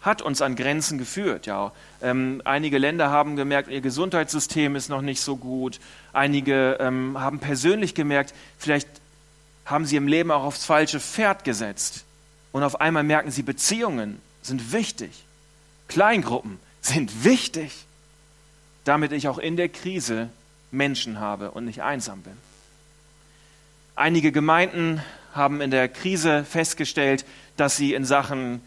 hat 0.00 0.22
uns 0.22 0.42
an 0.42 0.56
Grenzen 0.56 0.96
geführt. 0.96 1.46
Ja. 1.46 1.72
Ähm, 2.00 2.40
einige 2.44 2.78
Länder 2.78 3.10
haben 3.10 3.36
gemerkt, 3.36 3.68
ihr 3.68 3.80
Gesundheitssystem 3.80 4.74
ist 4.76 4.88
noch 4.88 5.02
nicht 5.02 5.20
so 5.20 5.36
gut. 5.36 5.80
Einige 6.12 6.78
ähm, 6.80 7.20
haben 7.20 7.40
persönlich 7.40 7.94
gemerkt, 7.94 8.32
vielleicht 8.58 8.88
haben 9.64 9.86
sie 9.86 9.96
im 9.96 10.08
Leben 10.08 10.30
auch 10.30 10.44
aufs 10.44 10.64
falsche 10.64 11.00
Pferd 11.00 11.44
gesetzt. 11.44 12.04
Und 12.52 12.62
auf 12.62 12.80
einmal 12.80 13.02
merken 13.02 13.30
sie, 13.30 13.42
Beziehungen 13.42 14.20
sind 14.42 14.72
wichtig. 14.72 15.24
Kleingruppen 15.88 16.58
sind 16.80 17.24
wichtig, 17.24 17.84
damit 18.84 19.12
ich 19.12 19.28
auch 19.28 19.38
in 19.38 19.56
der 19.56 19.68
Krise 19.68 20.28
Menschen 20.70 21.20
habe 21.20 21.50
und 21.50 21.64
nicht 21.64 21.82
einsam 21.82 22.22
bin. 22.22 22.36
Einige 23.94 24.32
Gemeinden 24.32 25.02
haben 25.34 25.60
in 25.60 25.70
der 25.70 25.88
Krise 25.88 26.44
festgestellt, 26.44 27.24
dass 27.56 27.76
sie 27.76 27.94
in 27.94 28.04
Sachen 28.04 28.60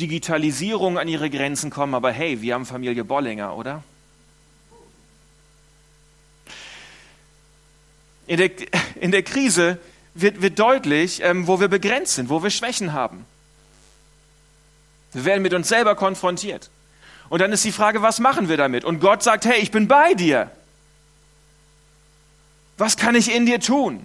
Digitalisierung 0.00 0.98
an 0.98 1.08
ihre 1.08 1.30
Grenzen 1.30 1.70
kommen, 1.70 1.94
aber 1.94 2.10
hey, 2.10 2.40
wir 2.42 2.54
haben 2.54 2.66
Familie 2.66 3.04
Bollinger, 3.04 3.56
oder? 3.56 3.82
In 8.26 8.38
der, 8.38 8.50
in 8.96 9.10
der 9.10 9.22
Krise 9.22 9.78
wird, 10.14 10.42
wird 10.42 10.58
deutlich, 10.58 11.22
ähm, 11.22 11.46
wo 11.46 11.60
wir 11.60 11.68
begrenzt 11.68 12.14
sind, 12.14 12.28
wo 12.28 12.42
wir 12.42 12.50
Schwächen 12.50 12.92
haben. 12.92 13.24
Wir 15.12 15.24
werden 15.24 15.42
mit 15.42 15.54
uns 15.54 15.68
selber 15.68 15.94
konfrontiert. 15.94 16.70
Und 17.28 17.40
dann 17.40 17.52
ist 17.52 17.64
die 17.64 17.72
Frage, 17.72 18.02
was 18.02 18.18
machen 18.18 18.48
wir 18.48 18.56
damit? 18.56 18.84
Und 18.84 19.00
Gott 19.00 19.22
sagt, 19.22 19.44
hey, 19.44 19.60
ich 19.60 19.70
bin 19.70 19.88
bei 19.88 20.14
dir. 20.14 20.50
Was 22.78 22.96
kann 22.96 23.14
ich 23.14 23.34
in 23.34 23.46
dir 23.46 23.60
tun? 23.60 24.04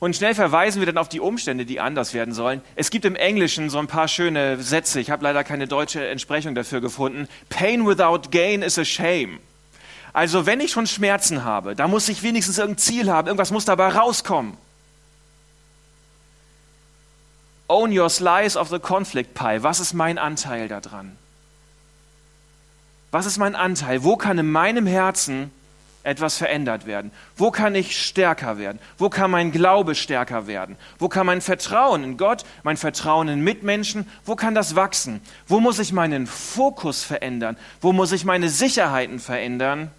Und 0.00 0.16
schnell 0.16 0.34
verweisen 0.34 0.80
wir 0.80 0.86
dann 0.86 0.98
auf 0.98 1.08
die 1.08 1.20
Umstände, 1.20 1.64
die 1.64 1.80
anders 1.80 2.12
werden 2.12 2.34
sollen. 2.34 2.60
Es 2.76 2.90
gibt 2.90 3.06
im 3.06 3.16
Englischen 3.16 3.70
so 3.70 3.78
ein 3.78 3.86
paar 3.86 4.06
schöne 4.06 4.60
Sätze. 4.60 5.00
Ich 5.00 5.10
habe 5.10 5.24
leider 5.24 5.44
keine 5.44 5.66
deutsche 5.66 6.06
Entsprechung 6.06 6.54
dafür 6.54 6.82
gefunden. 6.82 7.26
Pain 7.48 7.86
without 7.86 8.30
gain 8.30 8.60
is 8.60 8.78
a 8.78 8.84
shame. 8.84 9.38
Also 10.14 10.46
wenn 10.46 10.60
ich 10.60 10.70
schon 10.70 10.86
Schmerzen 10.86 11.44
habe, 11.44 11.74
da 11.74 11.88
muss 11.88 12.08
ich 12.08 12.22
wenigstens 12.22 12.56
irgendein 12.56 12.78
Ziel 12.78 13.10
haben, 13.10 13.26
irgendwas 13.26 13.50
muss 13.50 13.64
dabei 13.64 13.88
rauskommen. 13.88 14.56
Own 17.66 17.98
your 17.98 18.08
slice 18.08 18.56
of 18.56 18.68
the 18.68 18.78
conflict 18.78 19.34
pie. 19.34 19.62
Was 19.62 19.80
ist 19.80 19.92
mein 19.92 20.16
Anteil 20.16 20.68
daran? 20.68 21.16
Was 23.10 23.26
ist 23.26 23.38
mein 23.38 23.56
Anteil? 23.56 24.04
Wo 24.04 24.16
kann 24.16 24.38
in 24.38 24.52
meinem 24.52 24.86
Herzen 24.86 25.50
etwas 26.04 26.36
verändert 26.36 26.86
werden? 26.86 27.10
Wo 27.36 27.50
kann 27.50 27.74
ich 27.74 28.00
stärker 28.00 28.56
werden? 28.56 28.78
Wo 28.98 29.08
kann 29.08 29.32
mein 29.32 29.50
Glaube 29.50 29.96
stärker 29.96 30.46
werden? 30.46 30.76
Wo 31.00 31.08
kann 31.08 31.26
mein 31.26 31.40
Vertrauen 31.40 32.04
in 32.04 32.16
Gott, 32.18 32.44
mein 32.62 32.76
Vertrauen 32.76 33.26
in 33.26 33.42
Mitmenschen, 33.42 34.08
wo 34.24 34.36
kann 34.36 34.54
das 34.54 34.76
wachsen? 34.76 35.20
Wo 35.48 35.58
muss 35.58 35.80
ich 35.80 35.92
meinen 35.92 36.28
Fokus 36.28 37.02
verändern? 37.02 37.56
Wo 37.80 37.92
muss 37.92 38.12
ich 38.12 38.24
meine 38.24 38.48
Sicherheiten 38.48 39.18
verändern? 39.18 39.90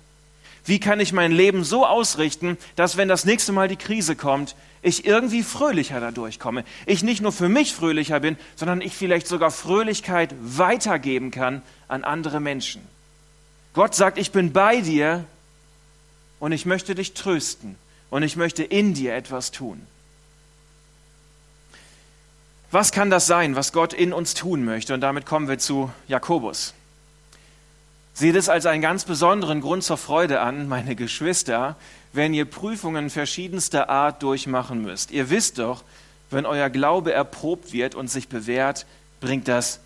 Wie 0.65 0.80
kann 0.80 0.99
ich 0.99 1.13
mein 1.13 1.32
Leben 1.32 1.63
so 1.63 1.86
ausrichten, 1.86 2.58
dass 2.75 2.97
wenn 2.97 3.08
das 3.08 3.25
nächste 3.25 3.51
Mal 3.51 3.67
die 3.67 3.75
Krise 3.75 4.15
kommt, 4.15 4.56
ich 4.82 5.06
irgendwie 5.06 5.43
fröhlicher 5.43 5.99
dadurch 5.99 6.39
komme? 6.39 6.63
Ich 6.88 7.04
nicht 7.04 7.21
nur 7.21 7.32
für 7.32 7.49
mich 7.49 7.73
fröhlicher 7.73 8.19
bin, 8.19 8.36
sondern 8.56 8.82
ich 8.82 8.95
vielleicht 8.95 9.28
sogar 9.28 9.51
Fröhlichkeit 9.51 10.34
weitergeben 10.41 11.30
kann 11.30 11.62
an 11.88 12.04
andere 12.04 12.39
Menschen. 12.39 12.82
Gott 13.73 13.93
sagt, 13.93 14.17
ich 14.17 14.32
bin 14.32 14.54
bei 14.54 14.82
dir 14.82 15.25
und 16.39 16.51
ich 16.51 16.65
möchte 16.65 16.95
dich 16.95 17.13
trösten 17.13 17.75
und 18.10 18.23
ich 18.23 18.36
möchte 18.36 18.63
in 18.63 18.95
dir 18.95 19.13
etwas 19.13 19.51
tun. 19.51 19.86
Was 22.71 22.91
kann 22.91 23.12
das 23.12 23.28
sein, 23.28 23.56
was 23.56 23.71
Gott 23.71 23.93
in 23.93 24.13
uns 24.13 24.34
tun 24.34 24.65
möchte? 24.65 24.93
Und 24.95 25.01
damit 25.01 25.25
kommen 25.25 25.47
wir 25.47 25.60
zu 25.60 25.91
Jakobus. 26.08 26.73
Seht 28.15 28.36
es 28.36 28.47
als 28.47 28.65
einen 28.65 28.82
ganz 28.82 29.04
besonderen 29.04 29.60
Grund 29.60 29.84
zur 29.84 29.97
Freude 29.97 30.39
an, 30.39 30.69
meine 30.69 30.95
Geschwister, 30.95 31.75
wenn 32.13 32.34
ihr 32.34 32.45
Prüfungen 32.45 33.10
verschiedenster 33.10 33.89
Art 33.89 34.23
durchmachen 34.23 34.82
müsst. 34.82 35.12
Ihr 35.12 35.30
wisst 35.30 35.60
doch, 35.60 35.84
wenn 36.32 36.45
euer 36.45 36.69
Glaube 36.69 37.12
erprobt 37.12 37.73
wird 37.73 37.93
und 37.93 38.10
sich 38.10 38.30
bewährt, 38.30 38.86
bringt 39.19 39.49
das 39.49 39.82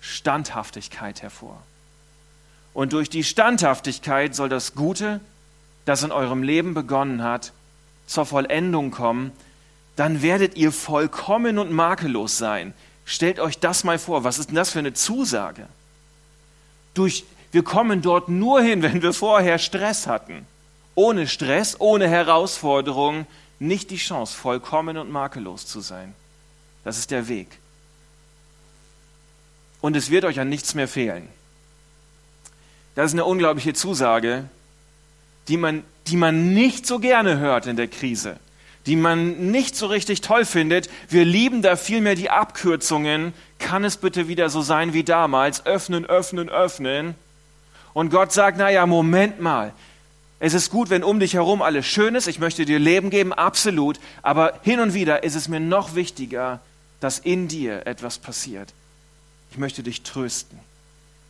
Standhaftigkeit 0.00 1.22
hervor. 1.22 1.62
Und 2.74 2.92
durch 2.92 3.08
die 3.08 3.22
Standhaftigkeit 3.22 4.34
soll 4.34 4.48
das 4.48 4.74
Gute, 4.74 5.20
das 5.84 6.02
in 6.02 6.10
eurem 6.10 6.42
Leben 6.42 6.74
begonnen 6.74 7.22
hat, 7.22 7.52
zur 8.06 8.26
Vollendung 8.26 8.90
kommen, 8.90 9.30
dann 9.94 10.22
werdet 10.22 10.56
ihr 10.56 10.72
vollkommen 10.72 11.56
und 11.58 11.70
makellos 11.70 12.36
sein. 12.36 12.74
Stellt 13.04 13.38
euch 13.38 13.60
das 13.60 13.84
mal 13.84 14.00
vor, 14.00 14.24
was 14.24 14.38
ist 14.40 14.48
denn 14.48 14.56
das 14.56 14.70
für 14.70 14.80
eine 14.80 14.94
Zusage? 14.94 15.68
Durch, 16.94 17.24
wir 17.52 17.64
kommen 17.64 18.02
dort 18.02 18.28
nur 18.28 18.62
hin, 18.62 18.82
wenn 18.82 19.02
wir 19.02 19.12
vorher 19.12 19.58
Stress 19.58 20.06
hatten. 20.06 20.46
Ohne 20.94 21.26
Stress, 21.26 21.80
ohne 21.80 22.08
Herausforderung, 22.08 23.26
nicht 23.58 23.90
die 23.90 23.96
Chance, 23.96 24.36
vollkommen 24.36 24.96
und 24.96 25.10
makellos 25.10 25.66
zu 25.66 25.80
sein. 25.80 26.14
Das 26.84 26.98
ist 26.98 27.10
der 27.10 27.28
Weg. 27.28 27.48
Und 29.80 29.96
es 29.96 30.10
wird 30.10 30.24
euch 30.24 30.40
an 30.40 30.48
nichts 30.48 30.74
mehr 30.74 30.88
fehlen. 30.88 31.28
Das 32.94 33.06
ist 33.06 33.12
eine 33.12 33.24
unglaubliche 33.24 33.72
Zusage, 33.72 34.44
die 35.48 35.56
man, 35.56 35.84
die 36.06 36.16
man 36.16 36.52
nicht 36.54 36.86
so 36.86 36.98
gerne 36.98 37.38
hört 37.38 37.66
in 37.66 37.76
der 37.76 37.88
Krise, 37.88 38.36
die 38.86 38.96
man 38.96 39.50
nicht 39.50 39.76
so 39.76 39.86
richtig 39.86 40.20
toll 40.20 40.44
findet. 40.44 40.90
Wir 41.08 41.24
lieben 41.24 41.62
da 41.62 41.76
vielmehr 41.76 42.14
die 42.14 42.30
Abkürzungen. 42.30 43.32
Kann 43.58 43.84
es 43.84 43.96
bitte 43.96 44.28
wieder 44.28 44.50
so 44.50 44.62
sein 44.62 44.92
wie 44.92 45.04
damals? 45.04 45.66
Öffnen, 45.66 46.04
öffnen, 46.04 46.48
öffnen. 46.48 47.14
Und 47.92 48.10
Gott 48.10 48.32
sagt, 48.32 48.58
naja, 48.58 48.86
Moment 48.86 49.40
mal. 49.40 49.72
Es 50.38 50.54
ist 50.54 50.70
gut, 50.70 50.88
wenn 50.88 51.04
um 51.04 51.20
dich 51.20 51.34
herum 51.34 51.60
alles 51.60 51.86
schön 51.86 52.14
ist. 52.14 52.26
Ich 52.26 52.38
möchte 52.38 52.64
dir 52.64 52.78
Leben 52.78 53.10
geben, 53.10 53.32
absolut. 53.32 54.00
Aber 54.22 54.58
hin 54.62 54.80
und 54.80 54.94
wieder 54.94 55.22
ist 55.22 55.34
es 55.34 55.48
mir 55.48 55.60
noch 55.60 55.94
wichtiger, 55.94 56.60
dass 57.00 57.18
in 57.18 57.46
dir 57.46 57.86
etwas 57.86 58.18
passiert. 58.18 58.72
Ich 59.50 59.58
möchte 59.58 59.82
dich 59.82 60.02
trösten. 60.02 60.58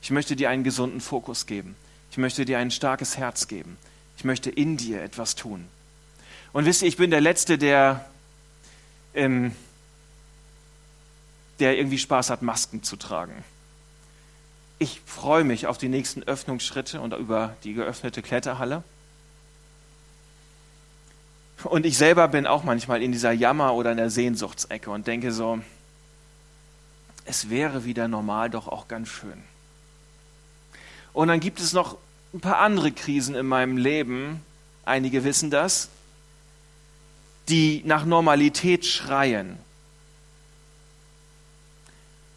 Ich 0.02 0.10
möchte 0.10 0.36
dir 0.36 0.48
einen 0.50 0.64
gesunden 0.64 1.00
Fokus 1.00 1.46
geben. 1.46 1.74
Ich 2.10 2.18
möchte 2.18 2.44
dir 2.44 2.58
ein 2.58 2.70
starkes 2.70 3.16
Herz 3.16 3.48
geben. 3.48 3.76
Ich 4.16 4.24
möchte 4.24 4.50
in 4.50 4.76
dir 4.76 5.02
etwas 5.02 5.34
tun. 5.34 5.66
Und 6.52 6.64
wisst 6.64 6.82
ihr, 6.82 6.88
ich 6.88 6.96
bin 6.96 7.10
der 7.10 7.20
Letzte, 7.20 7.58
der, 7.58 8.04
ähm, 9.14 9.52
der 11.58 11.76
irgendwie 11.78 11.98
Spaß 11.98 12.30
hat, 12.30 12.42
Masken 12.42 12.82
zu 12.82 12.96
tragen. 12.96 13.44
Ich 14.82 15.02
freue 15.04 15.44
mich 15.44 15.66
auf 15.66 15.76
die 15.76 15.90
nächsten 15.90 16.22
Öffnungsschritte 16.22 17.02
und 17.02 17.12
über 17.12 17.54
die 17.64 17.74
geöffnete 17.74 18.22
Kletterhalle. 18.22 18.82
Und 21.64 21.84
ich 21.84 21.98
selber 21.98 22.28
bin 22.28 22.46
auch 22.46 22.64
manchmal 22.64 23.02
in 23.02 23.12
dieser 23.12 23.32
Jammer- 23.32 23.74
oder 23.74 23.90
in 23.90 23.98
der 23.98 24.08
Sehnsuchtsecke 24.08 24.90
und 24.90 25.06
denke 25.06 25.32
so, 25.32 25.60
es 27.26 27.50
wäre 27.50 27.84
wieder 27.84 28.08
normal 28.08 28.48
doch 28.48 28.68
auch 28.68 28.88
ganz 28.88 29.10
schön. 29.10 29.44
Und 31.12 31.28
dann 31.28 31.40
gibt 31.40 31.60
es 31.60 31.74
noch 31.74 31.98
ein 32.32 32.40
paar 32.40 32.60
andere 32.60 32.90
Krisen 32.90 33.34
in 33.34 33.44
meinem 33.44 33.76
Leben, 33.76 34.42
einige 34.86 35.24
wissen 35.24 35.50
das, 35.50 35.90
die 37.50 37.82
nach 37.84 38.06
Normalität 38.06 38.86
schreien. 38.86 39.58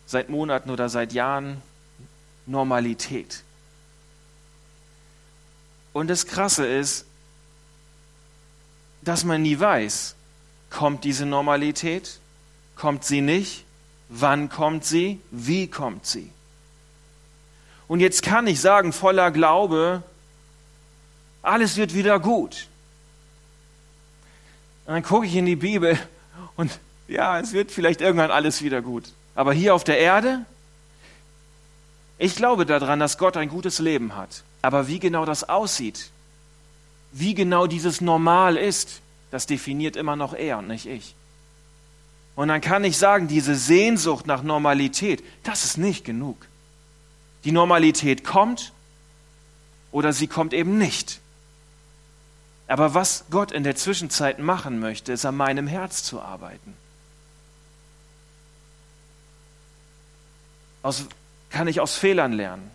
Seit 0.05 0.27
Monaten 0.27 0.71
oder 0.71 0.89
seit 0.89 1.13
Jahren 1.13 1.61
Normalität. 2.45 3.43
Und 5.93 6.07
das 6.09 6.25
Krasse 6.25 6.65
ist, 6.65 7.05
dass 9.01 9.23
man 9.23 9.41
nie 9.41 9.59
weiß, 9.59 10.15
kommt 10.69 11.03
diese 11.03 11.25
Normalität, 11.25 12.19
kommt 12.75 13.03
sie 13.03 13.21
nicht, 13.21 13.63
wann 14.09 14.49
kommt 14.49 14.85
sie, 14.85 15.19
wie 15.31 15.67
kommt 15.67 16.05
sie. 16.05 16.31
Und 17.87 17.99
jetzt 17.99 18.23
kann 18.23 18.47
ich 18.47 18.59
sagen, 18.59 18.91
voller 18.91 19.29
Glaube, 19.31 20.03
alles 21.41 21.77
wird 21.77 21.93
wieder 21.93 22.19
gut. 22.19 22.67
Und 24.85 24.93
dann 24.93 25.03
gucke 25.03 25.27
ich 25.27 25.35
in 25.35 25.45
die 25.45 25.55
Bibel 25.55 25.97
und 26.55 26.79
ja, 27.07 27.39
es 27.39 27.53
wird 27.53 27.71
vielleicht 27.71 28.01
irgendwann 28.01 28.31
alles 28.31 28.63
wieder 28.63 28.81
gut. 28.81 29.05
Aber 29.35 29.53
hier 29.53 29.75
auf 29.75 29.83
der 29.83 29.99
Erde, 29.99 30.45
ich 32.23 32.37
glaube 32.37 32.65
daran, 32.65 33.01
dass 33.01 33.17
Gott 33.17 33.35
ein 33.35 33.49
gutes 33.49 33.79
Leben 33.79 34.15
hat. 34.15 34.43
Aber 34.61 34.87
wie 34.87 34.99
genau 34.99 35.25
das 35.25 35.49
aussieht, 35.49 36.09
wie 37.11 37.33
genau 37.33 37.67
dieses 37.67 37.99
Normal 37.99 38.55
ist, 38.55 39.01
das 39.29 39.45
definiert 39.45 39.97
immer 39.97 40.15
noch 40.15 40.33
er 40.33 40.59
und 40.59 40.69
nicht 40.69 40.85
ich. 40.85 41.15
Und 42.37 42.47
dann 42.47 42.61
kann 42.61 42.85
ich 42.85 42.97
sagen, 42.97 43.27
diese 43.27 43.55
Sehnsucht 43.55 44.25
nach 44.25 44.41
Normalität, 44.41 45.21
das 45.43 45.65
ist 45.65 45.77
nicht 45.77 46.05
genug. 46.05 46.47
Die 47.43 47.51
Normalität 47.51 48.23
kommt 48.23 48.71
oder 49.91 50.13
sie 50.13 50.27
kommt 50.27 50.53
eben 50.53 50.77
nicht. 50.77 51.19
Aber 52.67 52.93
was 52.93 53.25
Gott 53.31 53.51
in 53.51 53.65
der 53.65 53.75
Zwischenzeit 53.75 54.39
machen 54.39 54.79
möchte, 54.79 55.11
ist 55.11 55.25
an 55.25 55.35
meinem 55.35 55.67
Herz 55.67 56.03
zu 56.03 56.21
arbeiten. 56.21 56.73
Aus, 60.83 61.05
kann 61.53 61.69
ich 61.69 61.79
aus 61.79 61.95
Fehlern 61.95 62.33
lernen? 62.33 62.69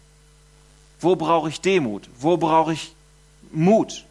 Wo 1.00 1.14
brauche 1.16 1.50
ich 1.50 1.60
Demut? 1.60 2.08
Wo 2.18 2.38
brauche 2.38 2.72
ich 2.72 2.94
Mut? 3.52 4.04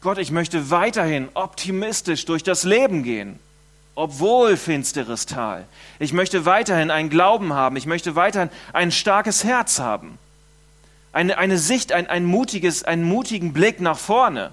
Gott, 0.00 0.18
ich 0.18 0.30
möchte 0.30 0.70
weiterhin 0.70 1.28
optimistisch 1.34 2.24
durch 2.24 2.44
das 2.44 2.62
Leben 2.62 3.02
gehen 3.02 3.40
obwohl 3.98 4.56
finsteres 4.56 5.26
Tal. 5.26 5.66
Ich 5.98 6.12
möchte 6.12 6.44
weiterhin 6.44 6.92
einen 6.92 7.10
Glauben 7.10 7.52
haben. 7.52 7.74
Ich 7.74 7.84
möchte 7.84 8.14
weiterhin 8.14 8.48
ein 8.72 8.92
starkes 8.92 9.42
Herz 9.42 9.80
haben. 9.80 10.20
Eine, 11.12 11.36
eine 11.36 11.58
Sicht, 11.58 11.90
ein, 11.90 12.06
ein 12.06 12.24
mutiges, 12.24 12.84
einen 12.84 13.02
mutigen 13.02 13.52
Blick 13.52 13.80
nach 13.80 13.98
vorne. 13.98 14.52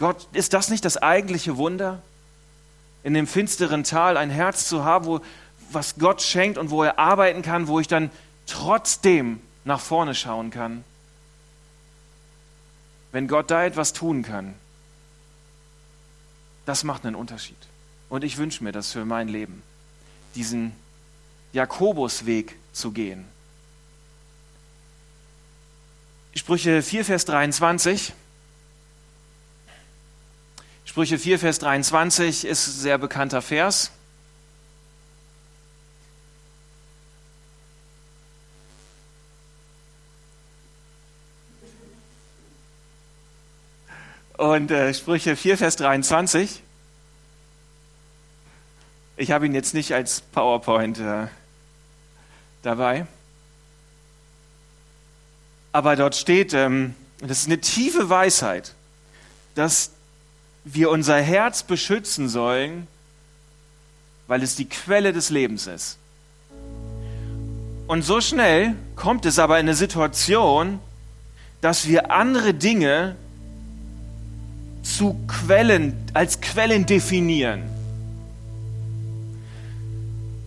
Gott, 0.00 0.26
ist 0.32 0.54
das 0.54 0.70
nicht 0.70 0.84
das 0.84 0.96
eigentliche 0.96 1.56
Wunder? 1.56 2.02
In 3.02 3.14
dem 3.14 3.26
finsteren 3.26 3.84
Tal 3.84 4.16
ein 4.16 4.30
Herz 4.30 4.68
zu 4.68 4.84
haben, 4.84 5.06
wo, 5.06 5.20
was 5.70 5.96
Gott 5.96 6.22
schenkt 6.22 6.58
und 6.58 6.70
wo 6.70 6.82
er 6.82 6.98
arbeiten 6.98 7.42
kann, 7.42 7.66
wo 7.66 7.80
ich 7.80 7.88
dann 7.88 8.10
trotzdem 8.46 9.40
nach 9.64 9.80
vorne 9.80 10.14
schauen 10.14 10.50
kann. 10.50 10.84
Wenn 13.10 13.28
Gott 13.28 13.50
da 13.50 13.64
etwas 13.64 13.92
tun 13.92 14.22
kann, 14.22 14.54
das 16.64 16.84
macht 16.84 17.04
einen 17.04 17.16
Unterschied. 17.16 17.56
Und 18.08 18.24
ich 18.24 18.38
wünsche 18.38 18.62
mir 18.62 18.72
das 18.72 18.92
für 18.92 19.04
mein 19.04 19.28
Leben, 19.28 19.62
diesen 20.34 20.72
Jakobusweg 21.52 22.56
zu 22.72 22.92
gehen. 22.92 23.24
Sprüche 26.34 26.82
4, 26.82 27.04
Vers 27.04 27.24
23. 27.26 28.14
Sprüche 30.92 31.18
4, 31.18 31.38
Vers 31.38 31.58
23 31.58 32.44
ist 32.44 32.66
ein 32.66 32.72
sehr 32.72 32.98
bekannter 32.98 33.40
Vers. 33.40 33.90
Und 44.36 44.70
äh, 44.70 44.92
Sprüche 44.92 45.34
4, 45.34 45.56
Vers 45.56 45.76
23 45.76 46.62
ich 49.16 49.30
habe 49.30 49.46
ihn 49.46 49.54
jetzt 49.54 49.72
nicht 49.72 49.94
als 49.94 50.20
PowerPoint 50.20 50.98
äh, 50.98 51.28
dabei. 52.62 53.06
Aber 55.72 55.96
dort 55.96 56.16
steht, 56.16 56.52
ähm, 56.52 56.94
das 57.18 57.38
ist 57.38 57.46
eine 57.46 57.60
tiefe 57.60 58.10
Weisheit, 58.10 58.74
dass 59.54 59.91
wir 60.64 60.90
unser 60.90 61.20
Herz 61.20 61.62
beschützen 61.62 62.28
sollen, 62.28 62.86
weil 64.26 64.42
es 64.42 64.56
die 64.56 64.68
Quelle 64.68 65.12
des 65.12 65.30
Lebens 65.30 65.66
ist. 65.66 65.98
Und 67.86 68.02
so 68.02 68.20
schnell 68.20 68.74
kommt 68.96 69.26
es 69.26 69.38
aber 69.38 69.58
in 69.58 69.66
eine 69.66 69.74
Situation, 69.74 70.78
dass 71.60 71.86
wir 71.88 72.10
andere 72.10 72.54
Dinge 72.54 73.16
zu 74.82 75.16
Quellen, 75.26 75.94
als 76.14 76.40
Quellen 76.40 76.86
definieren. 76.86 77.62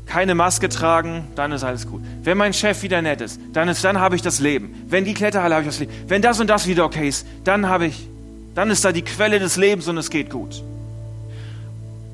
Keine 0.05 0.35
Maske 0.35 0.69
tragen, 0.69 1.27
dann 1.35 1.51
ist 1.51 1.63
alles 1.63 1.87
gut. 1.87 2.01
Wenn 2.23 2.37
mein 2.37 2.53
Chef 2.53 2.83
wieder 2.83 3.01
nett 3.01 3.21
ist, 3.21 3.39
dann, 3.53 3.67
ist, 3.67 3.83
dann 3.83 3.99
habe 3.99 4.15
ich 4.15 4.21
das 4.21 4.39
Leben. 4.39 4.85
Wenn 4.87 5.03
die 5.03 5.13
Kletterhalle 5.13 5.55
habe 5.55 5.63
ich 5.63 5.69
das 5.69 5.79
Leben. 5.79 5.93
Wenn 6.07 6.21
das 6.21 6.39
und 6.39 6.47
das 6.47 6.67
wieder 6.67 6.85
okay 6.85 7.07
ist, 7.07 7.25
dann 7.43 7.67
habe 7.67 7.87
ich, 7.87 8.07
dann 8.55 8.71
ist 8.71 8.83
da 8.83 8.91
die 8.91 9.03
Quelle 9.03 9.39
des 9.39 9.57
Lebens 9.57 9.87
und 9.87 9.97
es 9.97 10.09
geht 10.09 10.29
gut. 10.29 10.63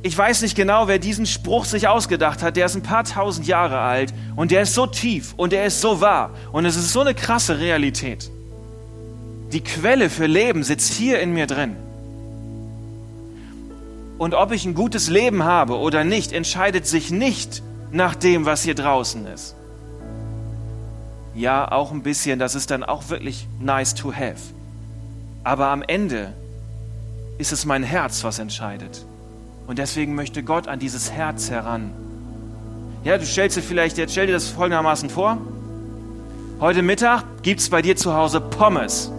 Ich 0.03 0.17
weiß 0.17 0.41
nicht 0.41 0.55
genau, 0.55 0.87
wer 0.87 0.97
diesen 0.97 1.27
Spruch 1.27 1.65
sich 1.65 1.87
ausgedacht 1.87 2.41
hat. 2.41 2.57
Der 2.57 2.65
ist 2.65 2.75
ein 2.75 2.81
paar 2.81 3.03
tausend 3.03 3.45
Jahre 3.45 3.79
alt 3.79 4.11
und 4.35 4.49
der 4.49 4.63
ist 4.63 4.73
so 4.73 4.87
tief 4.87 5.35
und 5.37 5.53
der 5.53 5.65
ist 5.65 5.79
so 5.79 6.01
wahr 6.01 6.31
und 6.51 6.65
es 6.65 6.75
ist 6.75 6.91
so 6.91 7.01
eine 7.01 7.13
krasse 7.13 7.59
Realität. 7.59 8.31
Die 9.53 9.61
Quelle 9.61 10.09
für 10.09 10.25
Leben 10.25 10.63
sitzt 10.63 10.93
hier 10.93 11.19
in 11.19 11.33
mir 11.33 11.45
drin. 11.45 11.75
Und 14.17 14.33
ob 14.33 14.51
ich 14.51 14.65
ein 14.65 14.73
gutes 14.73 15.09
Leben 15.09 15.43
habe 15.43 15.77
oder 15.77 16.03
nicht, 16.03 16.31
entscheidet 16.31 16.87
sich 16.87 17.11
nicht 17.11 17.61
nach 17.91 18.15
dem, 18.15 18.45
was 18.45 18.63
hier 18.63 18.75
draußen 18.75 19.27
ist. 19.27 19.55
Ja, 21.35 21.71
auch 21.71 21.91
ein 21.91 22.01
bisschen, 22.01 22.39
das 22.39 22.55
ist 22.55 22.71
dann 22.71 22.83
auch 22.83 23.09
wirklich 23.09 23.47
nice 23.59 23.93
to 23.93 24.13
have. 24.13 24.53
Aber 25.43 25.67
am 25.67 25.81
Ende 25.81 26.33
ist 27.37 27.51
es 27.51 27.65
mein 27.65 27.83
Herz, 27.83 28.23
was 28.23 28.39
entscheidet. 28.39 29.05
Und 29.67 29.79
deswegen 29.79 30.15
möchte 30.15 30.43
Gott 30.43 30.67
an 30.67 30.79
dieses 30.79 31.11
Herz 31.11 31.49
heran. 31.49 31.91
Ja, 33.03 33.17
du 33.17 33.25
stellst 33.25 33.57
dir 33.57 33.61
vielleicht, 33.61 33.97
jetzt 33.97 34.11
stell 34.11 34.27
dir 34.27 34.33
das 34.33 34.49
folgendermaßen 34.49 35.09
vor. 35.09 35.37
Heute 36.59 36.83
Mittag 36.83 37.23
gibt 37.41 37.59
es 37.59 37.69
bei 37.69 37.81
dir 37.81 37.95
zu 37.95 38.13
Hause 38.13 38.39
Pommes. 38.39 39.11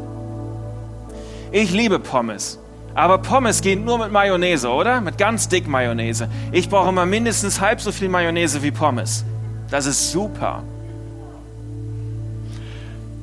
Ich 1.51 1.73
liebe 1.73 1.99
Pommes. 1.99 2.59
Aber 2.95 3.19
Pommes 3.19 3.61
gehen 3.61 3.85
nur 3.85 3.99
mit 3.99 4.13
Mayonnaise, 4.13 4.69
oder? 4.69 5.01
Mit 5.01 5.19
ganz 5.19 5.49
dick 5.49 5.67
Mayonnaise. 5.67 6.29
Ich 6.53 6.69
brauche 6.69 6.91
immer 6.91 7.07
mindestens 7.07 7.61
halb 7.61 7.81
so 7.81 7.91
viel 7.91 8.09
Mayonnaise 8.09 8.63
wie 8.63 8.71
Pommes. 8.71 9.25
Das 9.71 9.87
ist 9.87 10.13
super. 10.13 10.63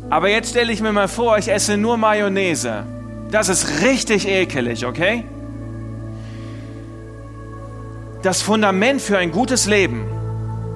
Aber 0.10 0.30
jetzt 0.30 0.50
stelle 0.50 0.72
ich 0.72 0.82
mir 0.82 0.92
mal 0.92 1.08
vor, 1.08 1.38
ich 1.38 1.52
esse 1.52 1.78
nur 1.78 1.98
Mayonnaise. 1.98 2.84
Das 3.32 3.50
ist 3.50 3.82
richtig 3.84 4.28
ekelig, 4.28 4.86
okay? 4.86 5.24
Das 8.24 8.42
Fundament 8.42 9.02
für 9.02 9.18
ein 9.18 9.32
gutes 9.32 9.66
Leben, 9.66 10.06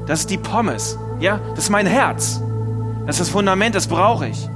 das 0.07 0.21
ist 0.21 0.29
die 0.29 0.37
Pommes. 0.37 0.97
Ja, 1.19 1.39
das 1.55 1.65
ist 1.65 1.69
mein 1.69 1.87
Herz. 1.87 2.41
Das 3.05 3.15
ist 3.15 3.21
das 3.21 3.29
Fundament, 3.29 3.75
das 3.75 3.87
brauche 3.87 4.27
ich. 4.27 4.49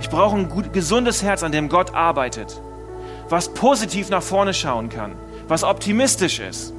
Ich 0.00 0.08
brauche 0.08 0.36
ein 0.36 0.48
gut, 0.48 0.72
gesundes 0.72 1.22
Herz, 1.22 1.42
an 1.42 1.52
dem 1.52 1.68
Gott 1.68 1.94
arbeitet 1.94 2.60
was 3.30 3.48
positiv 3.48 4.10
nach 4.10 4.22
vorne 4.22 4.54
schauen 4.54 4.88
kann, 4.88 5.12
was 5.46 5.64
optimistisch 5.64 6.40
ist, 6.40 6.72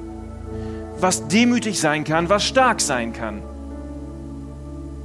was 0.98 1.28
demütig 1.28 1.80
sein 1.80 2.04
kann, 2.04 2.28
was 2.28 2.44
stark 2.44 2.80
sein 2.80 3.12
kann. 3.12 3.42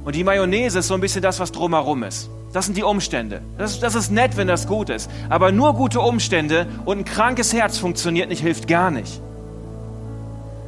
Und 0.04 0.14
die 0.14 0.24
Mayonnaise 0.24 0.78
ist 0.78 0.88
so 0.88 0.94
ein 0.94 1.00
bisschen 1.00 1.22
das, 1.22 1.40
was 1.40 1.52
drumherum 1.52 2.02
ist. 2.04 2.30
Das 2.56 2.64
sind 2.64 2.78
die 2.78 2.84
Umstände. 2.84 3.42
Das, 3.58 3.80
das 3.80 3.94
ist 3.94 4.10
nett, 4.10 4.38
wenn 4.38 4.48
das 4.48 4.66
gut 4.66 4.88
ist. 4.88 5.10
Aber 5.28 5.52
nur 5.52 5.74
gute 5.74 6.00
Umstände 6.00 6.66
und 6.86 7.00
ein 7.00 7.04
krankes 7.04 7.52
Herz 7.52 7.76
funktioniert 7.76 8.30
nicht, 8.30 8.40
hilft 8.40 8.66
gar 8.66 8.90
nicht. 8.90 9.20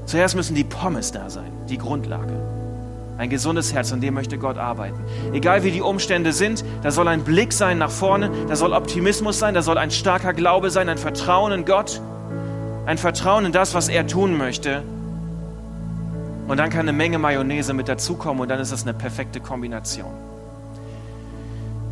Zuerst 0.04 0.36
müssen 0.36 0.54
die 0.54 0.64
Pommes 0.64 1.12
da 1.12 1.30
sein, 1.30 1.50
die 1.70 1.78
Grundlage. 1.78 2.34
Ein 3.16 3.30
gesundes 3.30 3.72
Herz, 3.72 3.90
an 3.90 4.02
dem 4.02 4.12
möchte 4.12 4.36
Gott 4.36 4.58
arbeiten. 4.58 5.02
Egal 5.32 5.64
wie 5.64 5.70
die 5.70 5.80
Umstände 5.80 6.34
sind, 6.34 6.62
da 6.82 6.90
soll 6.90 7.08
ein 7.08 7.24
Blick 7.24 7.54
sein 7.54 7.78
nach 7.78 7.90
vorne, 7.90 8.30
da 8.48 8.54
soll 8.54 8.74
Optimismus 8.74 9.38
sein, 9.38 9.54
da 9.54 9.62
soll 9.62 9.78
ein 9.78 9.90
starker 9.90 10.34
Glaube 10.34 10.68
sein, 10.68 10.90
ein 10.90 10.98
Vertrauen 10.98 11.52
in 11.52 11.64
Gott, 11.64 12.02
ein 12.84 12.98
Vertrauen 12.98 13.46
in 13.46 13.52
das, 13.52 13.72
was 13.72 13.88
er 13.88 14.06
tun 14.06 14.36
möchte. 14.36 14.82
Und 16.48 16.58
dann 16.58 16.68
kann 16.68 16.80
eine 16.80 16.92
Menge 16.92 17.18
Mayonnaise 17.18 17.72
mit 17.72 17.88
dazukommen 17.88 18.42
und 18.42 18.50
dann 18.50 18.60
ist 18.60 18.72
das 18.72 18.82
eine 18.82 18.92
perfekte 18.92 19.40
Kombination. 19.40 20.28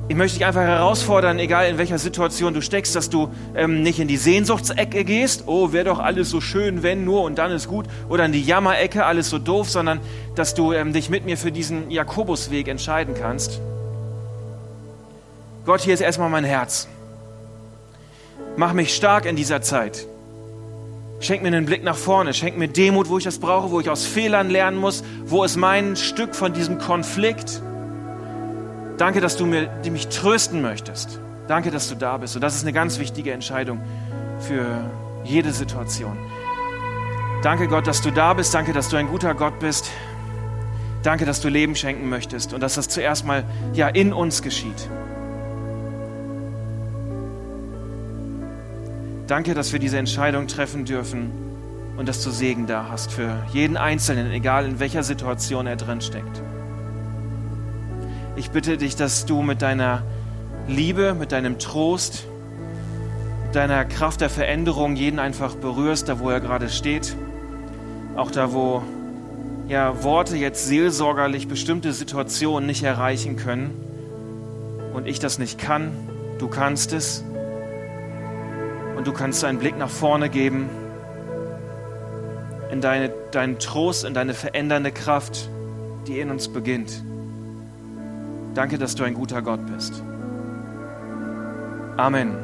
Ich 0.08 0.14
möchte 0.14 0.38
dich 0.38 0.46
einfach 0.46 0.62
herausfordern, 0.62 1.40
egal 1.40 1.68
in 1.68 1.78
welcher 1.78 1.98
Situation 1.98 2.54
du 2.54 2.62
steckst, 2.62 2.94
dass 2.94 3.10
du 3.10 3.28
ähm, 3.56 3.82
nicht 3.82 3.98
in 3.98 4.06
die 4.06 4.16
Sehnsuchtsecke 4.16 5.04
gehst, 5.04 5.44
oh, 5.46 5.72
wäre 5.72 5.86
doch 5.86 5.98
alles 5.98 6.30
so 6.30 6.40
schön, 6.40 6.84
wenn 6.84 7.04
nur 7.04 7.22
und 7.22 7.38
dann 7.38 7.50
ist 7.50 7.66
gut, 7.66 7.86
oder 8.08 8.24
in 8.24 8.30
die 8.30 8.42
Jammerecke, 8.42 9.04
alles 9.04 9.30
so 9.30 9.40
doof, 9.40 9.68
sondern 9.68 9.98
dass 10.36 10.54
du 10.54 10.72
ähm, 10.72 10.92
dich 10.92 11.10
mit 11.10 11.24
mir 11.24 11.36
für 11.36 11.50
diesen 11.50 11.90
Jakobusweg 11.90 12.68
entscheiden 12.68 13.14
kannst. 13.18 13.60
Gott, 15.64 15.80
hier 15.80 15.94
ist 15.94 16.00
erstmal 16.00 16.30
mein 16.30 16.44
Herz. 16.44 16.86
Mach 18.56 18.74
mich 18.74 18.94
stark 18.94 19.26
in 19.26 19.34
dieser 19.34 19.60
Zeit. 19.60 20.06
Schenk 21.18 21.42
mir 21.42 21.48
einen 21.48 21.66
Blick 21.66 21.82
nach 21.82 21.96
vorne, 21.96 22.32
schenk 22.32 22.56
mir 22.56 22.68
Demut, 22.68 23.08
wo 23.08 23.18
ich 23.18 23.24
das 23.24 23.40
brauche, 23.40 23.72
wo 23.72 23.80
ich 23.80 23.90
aus 23.90 24.06
Fehlern 24.06 24.50
lernen 24.50 24.76
muss, 24.76 25.02
wo 25.24 25.42
ist 25.42 25.56
mein 25.56 25.96
Stück 25.96 26.36
von 26.36 26.52
diesem 26.52 26.78
Konflikt 26.78 27.60
Danke, 28.98 29.20
dass 29.20 29.36
du 29.36 29.44
mir, 29.44 29.66
die 29.84 29.90
mich 29.90 30.08
trösten 30.08 30.62
möchtest. 30.62 31.20
Danke, 31.48 31.70
dass 31.70 31.88
du 31.88 31.94
da 31.94 32.16
bist. 32.16 32.34
Und 32.34 32.40
das 32.40 32.56
ist 32.56 32.62
eine 32.62 32.72
ganz 32.72 32.98
wichtige 32.98 33.32
Entscheidung 33.32 33.80
für 34.40 34.90
jede 35.24 35.52
Situation. 35.52 36.16
Danke, 37.42 37.68
Gott, 37.68 37.86
dass 37.86 38.00
du 38.00 38.10
da 38.10 38.32
bist. 38.32 38.54
Danke, 38.54 38.72
dass 38.72 38.88
du 38.88 38.96
ein 38.96 39.08
guter 39.08 39.34
Gott 39.34 39.58
bist. 39.60 39.90
Danke, 41.02 41.24
dass 41.24 41.40
du 41.40 41.48
Leben 41.48 41.76
schenken 41.76 42.08
möchtest 42.08 42.54
und 42.54 42.60
dass 42.60 42.74
das 42.74 42.88
zuerst 42.88 43.26
mal 43.26 43.44
ja 43.74 43.88
in 43.88 44.12
uns 44.12 44.42
geschieht. 44.42 44.88
Danke, 49.26 49.54
dass 49.54 49.72
wir 49.72 49.78
diese 49.78 49.98
Entscheidung 49.98 50.46
treffen 50.46 50.84
dürfen 50.84 51.30
und 51.96 52.08
dass 52.08 52.22
du 52.24 52.30
Segen 52.30 52.66
da 52.66 52.88
hast 52.90 53.12
für 53.12 53.44
jeden 53.52 53.76
Einzelnen, 53.76 54.30
egal 54.32 54.64
in 54.64 54.80
welcher 54.80 55.02
Situation 55.02 55.66
er 55.66 55.76
drin 55.76 56.00
steckt. 56.00 56.42
Ich 58.36 58.50
bitte 58.50 58.76
dich, 58.76 58.96
dass 58.96 59.24
du 59.24 59.40
mit 59.40 59.62
deiner 59.62 60.02
Liebe, 60.68 61.14
mit 61.14 61.32
deinem 61.32 61.58
Trost, 61.58 62.26
mit 63.46 63.54
deiner 63.54 63.86
Kraft 63.86 64.20
der 64.20 64.28
Veränderung 64.28 64.94
jeden 64.94 65.18
einfach 65.18 65.54
berührst, 65.54 66.10
da 66.10 66.20
wo 66.20 66.28
er 66.28 66.40
gerade 66.40 66.68
steht. 66.68 67.16
Auch 68.14 68.30
da, 68.30 68.52
wo 68.52 68.82
ja, 69.68 70.02
Worte 70.04 70.36
jetzt 70.36 70.66
seelsorgerlich 70.66 71.48
bestimmte 71.48 71.94
Situationen 71.94 72.66
nicht 72.66 72.82
erreichen 72.82 73.36
können 73.36 73.70
und 74.92 75.06
ich 75.06 75.18
das 75.18 75.38
nicht 75.38 75.58
kann. 75.58 75.92
Du 76.38 76.48
kannst 76.48 76.92
es. 76.92 77.24
Und 78.98 79.06
du 79.06 79.14
kannst 79.14 79.44
einen 79.44 79.58
Blick 79.58 79.78
nach 79.78 79.88
vorne 79.90 80.28
geben 80.28 80.68
in 82.70 82.82
deine, 82.82 83.10
deinen 83.30 83.58
Trost, 83.58 84.04
in 84.04 84.12
deine 84.12 84.34
verändernde 84.34 84.92
Kraft, 84.92 85.48
die 86.06 86.20
in 86.20 86.30
uns 86.30 86.48
beginnt. 86.48 87.02
Danke, 88.56 88.78
dass 88.78 88.94
du 88.94 89.04
ein 89.04 89.12
guter 89.12 89.42
Gott 89.42 89.60
bist. 89.66 90.02
Amen. 91.98 92.38